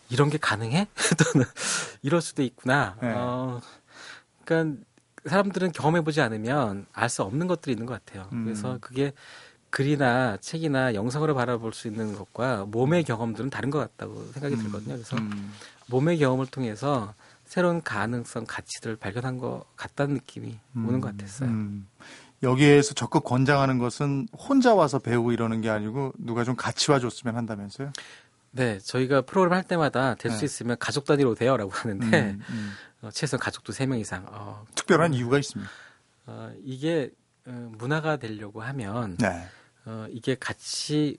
이런 0.09 0.29
게 0.29 0.37
가능해? 0.37 0.87
또는 1.33 1.45
이럴 2.01 2.21
수도 2.21 2.41
있구나. 2.43 2.95
네. 3.01 3.11
어, 3.13 3.61
그러니까 4.45 4.81
사람들은 5.27 5.71
경험해보지 5.71 6.21
않으면 6.21 6.85
알 6.93 7.09
수 7.09 7.23
없는 7.23 7.47
것들이 7.47 7.73
있는 7.73 7.85
것 7.85 8.03
같아요. 8.05 8.27
음. 8.33 8.43
그래서 8.45 8.77
그게 8.81 9.13
글이나 9.69 10.37
책이나 10.37 10.93
영상으로 10.93 11.35
바라볼 11.35 11.73
수 11.73 11.87
있는 11.87 12.15
것과 12.15 12.65
몸의 12.65 13.03
경험들은 13.03 13.49
다른 13.49 13.69
것 13.69 13.79
같다고 13.79 14.25
생각이 14.33 14.55
음, 14.55 14.63
들거든요. 14.63 14.93
그래서 14.95 15.17
음. 15.17 15.51
몸의 15.87 16.17
경험을 16.19 16.45
통해서 16.47 17.13
새로운 17.45 17.81
가능성, 17.81 18.45
가치들을 18.45 18.95
발견한 18.97 19.37
것 19.37 19.63
같다는 19.75 20.15
느낌이 20.15 20.57
오는 20.75 20.99
것 20.99 21.15
같았어요. 21.15 21.49
음. 21.49 21.87
여기에서 22.43 22.93
적극 22.93 23.23
권장하는 23.23 23.77
것은 23.79 24.27
혼자 24.37 24.75
와서 24.75 24.99
배우고 24.99 25.31
이러는 25.31 25.61
게 25.61 25.69
아니고 25.69 26.13
누가 26.17 26.43
좀 26.43 26.55
같이 26.55 26.91
와줬으면 26.91 27.35
한다면서요? 27.35 27.91
네, 28.51 28.79
저희가 28.79 29.21
프로그램 29.21 29.53
할 29.53 29.63
때마다 29.63 30.15
될수 30.15 30.39
네. 30.39 30.45
있으면 30.45 30.77
가족 30.79 31.05
단위로 31.05 31.31
오세요라고 31.31 31.71
하는데 31.71 32.19
음, 32.21 32.41
음. 32.49 32.71
어, 33.01 33.10
최소한 33.12 33.39
가족도 33.39 33.71
세 33.73 33.86
명 33.86 33.99
이상. 33.99 34.25
어, 34.29 34.65
특별한 34.75 35.13
이유가 35.13 35.38
있습니다. 35.38 35.69
어, 36.27 36.51
이게 36.63 37.12
어, 37.45 37.69
문화가 37.77 38.17
되려고 38.17 38.62
하면 38.62 39.17
네. 39.17 39.47
어, 39.86 40.07
이게 40.10 40.36
같이 40.36 41.17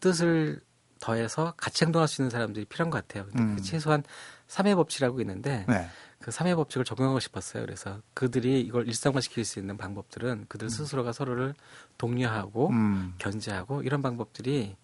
뜻을 0.00 0.60
더해서 0.98 1.54
같이 1.56 1.84
행동할 1.84 2.08
수 2.08 2.20
있는 2.20 2.30
사람들이 2.30 2.66
필요한 2.66 2.90
것 2.90 3.06
같아요. 3.06 3.24
근데 3.26 3.42
음. 3.42 3.56
그 3.56 3.62
최소한 3.62 4.02
삼회 4.48 4.74
법칙이라고 4.74 5.20
있는데 5.22 5.64
네. 5.66 5.88
그 6.18 6.30
삼회 6.30 6.54
법칙을 6.54 6.84
적용하고 6.84 7.20
싶었어요. 7.20 7.64
그래서 7.64 8.02
그들이 8.12 8.60
이걸 8.60 8.86
일상화시킬 8.86 9.46
수 9.46 9.58
있는 9.58 9.78
방법들은 9.78 10.46
그들 10.48 10.68
스스로가 10.68 11.12
서로를 11.12 11.54
독려하고 11.96 12.68
음. 12.68 13.14
견제하고 13.16 13.82
이런 13.82 14.02
방법들이 14.02 14.76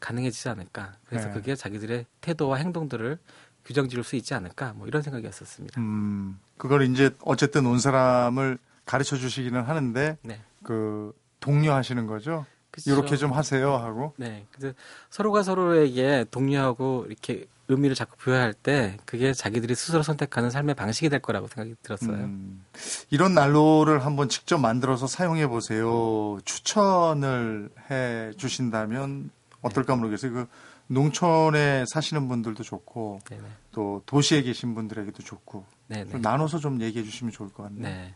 가능해지지 0.00 0.48
않을까. 0.50 0.92
그래서 1.06 1.28
네. 1.28 1.34
그게 1.34 1.54
자기들의 1.54 2.04
태도와 2.20 2.56
행동들을 2.58 3.18
규정 3.64 3.88
지을 3.88 4.04
수 4.04 4.16
있지 4.16 4.34
않을까. 4.34 4.72
뭐 4.74 4.86
이런 4.86 5.02
생각이었었습니다. 5.02 5.80
음. 5.80 6.38
그걸 6.56 6.82
이제 6.82 7.10
어쨌든 7.20 7.66
온 7.66 7.78
사람을 7.78 8.58
가르쳐 8.84 9.16
주시기는 9.16 9.60
하는데 9.62 10.18
네. 10.22 10.40
그 10.62 11.12
독려하시는 11.40 12.06
거죠. 12.06 12.46
그쵸. 12.70 12.90
이렇게 12.90 13.16
좀 13.16 13.32
하세요 13.32 13.76
하고. 13.76 14.14
네. 14.16 14.46
그래서 14.52 14.74
서로가 15.10 15.42
서로에게 15.42 16.24
독려하고 16.30 17.06
이렇게 17.08 17.46
의미를 17.68 17.94
자꾸 17.94 18.16
부여할 18.16 18.54
때 18.54 18.96
그게 19.04 19.32
자기들이 19.32 19.74
스스로 19.74 20.02
선택하는 20.02 20.50
삶의 20.50 20.74
방식이 20.74 21.08
될 21.08 21.20
거라고 21.20 21.46
생각이 21.46 21.76
들었어요. 21.82 22.12
음. 22.12 22.64
이런 23.10 23.34
난로를 23.34 24.04
한번 24.04 24.28
직접 24.28 24.58
만들어서 24.58 25.06
사용해 25.06 25.46
보세요. 25.48 26.38
추천을 26.44 27.70
해 27.90 28.32
주신다면 28.36 29.30
어떨까 29.60 29.94
모르겠어요. 29.96 30.32
그 30.32 30.46
농촌에 30.92 31.84
사시는 31.86 32.28
분들도 32.28 32.62
좋고 32.62 33.20
네네. 33.28 33.42
또 33.72 34.02
도시에 34.06 34.42
계신 34.42 34.74
분들에게도 34.74 35.22
좋고. 35.22 35.64
좀 36.10 36.20
나눠서 36.20 36.58
좀 36.58 36.80
얘기해 36.80 37.04
주시면 37.04 37.32
좋을 37.32 37.50
것 37.50 37.64
같네요. 37.64 37.82
네. 37.82 38.14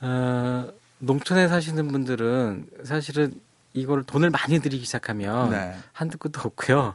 어, 0.00 0.72
농촌에 0.98 1.48
사시는 1.48 1.88
분들은 1.88 2.70
사실은 2.84 3.40
이걸 3.72 4.02
돈을 4.02 4.30
많이 4.30 4.58
들이기 4.58 4.84
시작하면 4.84 5.50
네. 5.50 5.76
한두 5.92 6.18
끝도 6.18 6.40
없고요. 6.42 6.94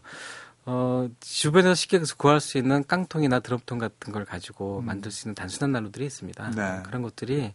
어, 0.65 1.09
주변에서 1.19 1.73
쉽게 1.73 1.99
구할 2.17 2.39
수 2.39 2.57
있는 2.57 2.83
깡통이나 2.85 3.39
드럼통 3.39 3.79
같은 3.79 4.13
걸 4.13 4.25
가지고 4.25 4.81
만들 4.81 5.11
수 5.11 5.27
있는 5.27 5.33
단순한 5.33 5.71
난로들이 5.71 6.05
있습니다. 6.05 6.47
음. 6.47 6.51
네. 6.55 6.83
그런 6.85 7.01
것들이 7.01 7.53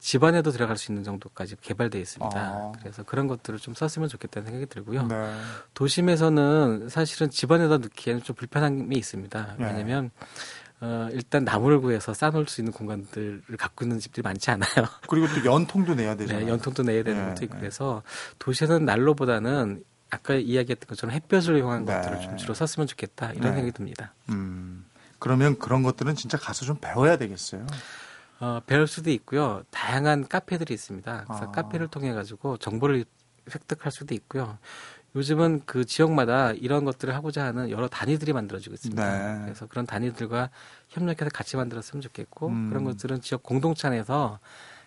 집안에도 0.00 0.50
들어갈 0.50 0.76
수 0.76 0.90
있는 0.90 1.04
정도까지 1.04 1.56
개발되어 1.60 2.00
있습니다. 2.00 2.36
아. 2.36 2.72
그래서 2.80 3.04
그런 3.04 3.28
것들을 3.28 3.60
좀 3.60 3.74
썼으면 3.74 4.08
좋겠다는 4.08 4.46
생각이 4.46 4.66
들고요. 4.66 5.06
네. 5.06 5.34
도심에서는 5.74 6.88
사실은 6.88 7.30
집안에다 7.30 7.78
넣기에는 7.78 8.22
좀 8.24 8.34
불편함이 8.34 8.96
있습니다. 8.96 9.56
네. 9.58 9.64
왜냐하면 9.64 10.10
어, 10.80 11.08
일단 11.12 11.44
나무를 11.44 11.80
구해서 11.80 12.14
쌓아놓을 12.14 12.46
수 12.46 12.60
있는 12.60 12.72
공간들을 12.72 13.56
갖고 13.56 13.84
있는 13.84 13.98
집들이 13.98 14.22
많지 14.22 14.50
않아요. 14.50 14.86
그리고 15.08 15.26
또 15.28 15.44
연통도 15.44 15.94
내야 15.94 16.14
되잖아요. 16.16 16.44
네, 16.44 16.50
연통도 16.50 16.82
내야 16.82 17.02
되는 17.02 17.20
네, 17.20 17.28
것도 17.30 17.44
있고 17.44 17.54
네. 17.54 17.60
그래서 17.60 18.02
도시에는 18.38 18.84
난로보다는 18.84 19.82
아까 20.10 20.34
이야기했던 20.34 20.88
것처럼 20.88 21.14
햇볕을 21.14 21.56
이용한 21.58 21.84
네. 21.84 21.94
것들을 21.94 22.20
좀 22.20 22.36
주로 22.36 22.54
썼으면 22.54 22.86
좋겠다 22.86 23.32
이런 23.32 23.42
네. 23.42 23.48
생각이 23.48 23.72
듭니다. 23.72 24.14
음. 24.30 24.86
그러면 25.18 25.58
그런 25.58 25.82
것들은 25.82 26.14
진짜 26.14 26.38
가서 26.38 26.64
좀 26.64 26.78
배워야 26.80 27.16
되겠어요. 27.16 27.66
어, 28.40 28.60
배울 28.66 28.86
수도 28.86 29.10
있고요. 29.10 29.62
다양한 29.70 30.28
카페들이 30.28 30.72
있습니다. 30.72 31.24
그래서 31.26 31.44
아. 31.44 31.50
카페를 31.50 31.88
통해 31.88 32.12
가지고 32.12 32.56
정보를 32.56 33.04
획득할 33.52 33.90
수도 33.90 34.14
있고요. 34.14 34.58
요즘은 35.16 35.62
그 35.64 35.84
지역마다 35.84 36.52
이런 36.52 36.84
것들을 36.84 37.14
하고자 37.14 37.44
하는 37.46 37.70
여러 37.70 37.88
단위들이 37.88 38.32
만들어지고 38.32 38.74
있습니다. 38.74 39.36
네. 39.36 39.44
그래서 39.44 39.66
그런 39.66 39.86
단위들과 39.86 40.50
협력해서 40.88 41.30
같이 41.32 41.56
만들었으면 41.56 42.02
좋겠고 42.02 42.48
음. 42.48 42.68
그런 42.68 42.84
것들은 42.84 43.20
지역 43.22 43.42
공동체 43.42 43.88
안에서 43.88 44.38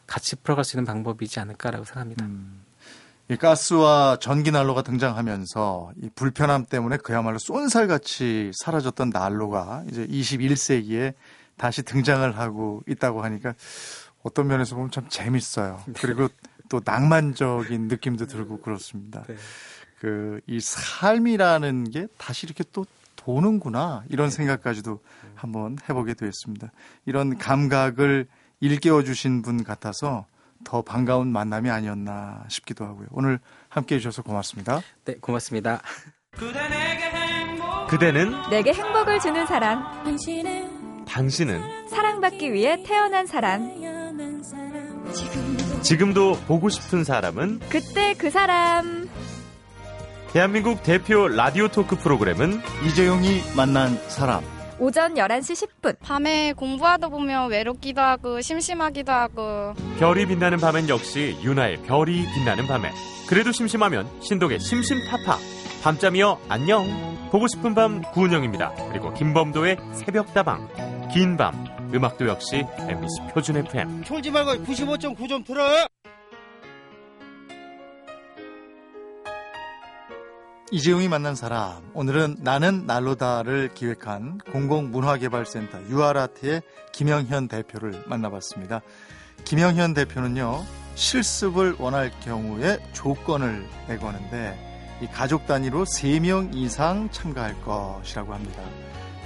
같이 0.08 0.36
풀어갈 0.38 0.64
수 0.64 0.78
있는 0.78 0.86
방법이지 0.86 1.40
않을까라고 1.40 1.84
생각합니다. 1.86 2.26
음. 2.26 2.64
이 3.32 3.38
가스와 3.38 4.18
전기 4.20 4.52
난로가 4.52 4.82
등장하면서 4.82 5.94
이 6.04 6.10
불편함 6.16 6.66
때문에 6.66 6.98
그야말로 6.98 7.38
쏜살같이 7.38 8.52
사라졌던 8.54 9.12
난로가 9.12 9.86
이제 9.90 10.06
21세기에 10.06 11.14
다시 11.56 11.82
등장을 11.82 12.38
하고 12.38 12.84
있다고 12.90 13.24
하니까 13.24 13.54
어떤 14.24 14.48
면에서 14.48 14.76
보면 14.76 14.92
참 14.92 15.08
재밌어요. 15.08 15.82
그리고 15.96 16.28
또 16.68 16.82
낭만적인 16.84 17.88
느낌도 17.88 18.26
들고 18.26 18.60
그렇습니다. 18.60 19.24
네. 19.24 19.36
그이 20.00 20.60
삶이라는 20.60 21.90
게 21.90 22.08
다시 22.18 22.46
이렇게 22.46 22.66
또 22.74 22.86
도는구나 23.16 24.04
이런 24.10 24.30
생각까지도 24.30 25.00
한번 25.36 25.78
해보게 25.88 26.16
되었습니다. 26.16 26.70
이런 27.06 27.38
감각을 27.38 28.28
일깨워 28.60 29.04
주신 29.04 29.42
분 29.42 29.64
같아서 29.64 30.26
더 30.64 30.82
반가운 30.82 31.32
만남이 31.32 31.70
아니었나 31.70 32.46
싶기도 32.48 32.86
하고요. 32.86 33.08
오늘 33.12 33.40
함께 33.70 33.96
해주셔서 33.96 34.24
고맙습니다. 34.24 34.82
네, 35.06 35.16
고맙습니다. 35.20 35.82
그대는 37.90 38.34
내게 38.50 38.74
행복을 38.74 39.20
주는 39.20 39.46
사람, 39.46 39.84
당신은 41.06 41.90
사랑받기 41.90 42.54
위해 42.54 42.82
태어난 42.84 43.26
사람, 43.26 43.70
지금도 45.82 46.38
보고 46.48 46.70
싶은 46.70 47.04
사람은 47.04 47.60
그때 47.70 48.14
그 48.18 48.30
사람. 48.30 49.10
대한민국 50.32 50.84
대표 50.84 51.28
라디오 51.28 51.68
토크 51.68 51.98
프로그램은 51.98 52.62
이재용이 52.86 53.42
만난 53.58 53.98
사람. 54.08 54.61
오전 54.82 55.14
11시 55.14 55.68
10분. 55.84 55.96
밤에 56.00 56.54
공부하다 56.54 57.10
보면 57.10 57.52
외롭기도 57.52 58.02
하고 58.02 58.42
심심하기도 58.42 59.12
하고. 59.12 59.76
별이 60.00 60.26
빛나는 60.26 60.58
밤엔 60.58 60.90
역시 60.90 61.38
유나의 61.44 61.84
별이 61.84 62.26
빛나는 62.34 62.66
밤에. 62.66 62.90
그래도 63.30 63.52
심심하면 63.52 64.10
신동의 64.22 64.60
심심타파. 64.60 65.38
밤잠이여 65.84 66.42
안녕. 66.50 67.30
보고 67.30 67.46
싶은 67.48 67.76
밤 67.76 68.02
구은영입니다. 68.02 68.74
그리고 68.90 69.14
김범도의 69.14 69.78
새벽다방. 69.94 71.10
긴 71.14 71.38
밤. 71.38 71.64
음악도 71.94 72.28
역시 72.28 72.66
MBC 72.80 73.34
표준 73.36 73.58
FM 73.58 74.04
졸지 74.04 74.32
말고 74.32 74.64
95.9좀 74.64 75.46
틀어. 75.46 75.86
이재용이 80.74 81.10
만난 81.10 81.36
사람. 81.36 81.82
오늘은 81.94 82.38
나는 82.40 82.86
난로다를 82.86 83.72
기획한 83.74 84.38
공공문화개발센터 84.54 85.90
유아라트의 85.90 86.62
김영현 86.94 87.50
대표를 87.50 88.06
만나봤습니다. 88.08 88.80
김영현 89.44 89.94
대표는요, 89.94 90.64
실습을 90.96 91.76
원할 91.78 92.10
경우에 92.22 92.80
조건을 92.94 93.68
내거는데, 93.90 94.98
이 95.02 95.08
가족 95.08 95.46
단위로 95.46 95.84
3명 95.84 96.56
이상 96.56 97.10
참가할 97.12 97.62
것이라고 97.64 98.34
합니다. 98.34 98.64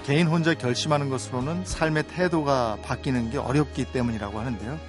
개인 0.04 0.26
혼자 0.26 0.56
결심하는 0.56 1.10
것으로는 1.10 1.64
삶의 1.64 2.08
태도가 2.08 2.80
바뀌는 2.82 3.30
게 3.30 3.38
어렵기 3.38 3.92
때문이라고 3.92 4.40
하는데요. 4.40 4.80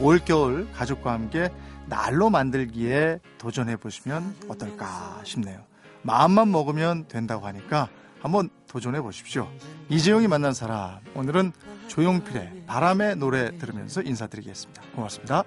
올겨울 0.00 0.68
가족과 0.72 1.12
함께 1.12 1.48
난로 1.86 2.28
만들기에 2.28 3.20
도전해 3.38 3.76
보시면 3.76 4.34
어떨까 4.48 5.20
싶네요. 5.22 5.71
마음만 6.02 6.50
먹으면 6.50 7.06
된다고 7.08 7.46
하니까 7.46 7.88
한번 8.20 8.50
도전해 8.68 9.00
보십시오. 9.00 9.48
이재용이 9.88 10.28
만난 10.28 10.54
사람 10.54 11.00
오늘은 11.14 11.52
조용필의 11.88 12.64
바람의 12.66 13.16
노래 13.16 13.56
들으면서 13.58 14.02
인사드리겠습니다. 14.02 14.82
고맙습니다. 14.94 15.44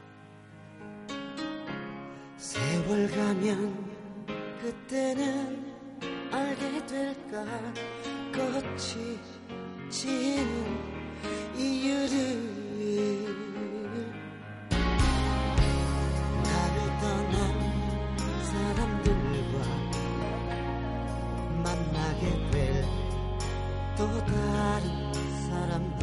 세월 2.38 3.10
가면 3.10 3.86
그때는 4.62 5.74
알게 6.32 6.86
될까 6.86 7.46
꽃이 8.34 9.20
지는 9.90 10.46
이유를 11.58 12.66
다른 24.24 25.14
사람 25.50 25.95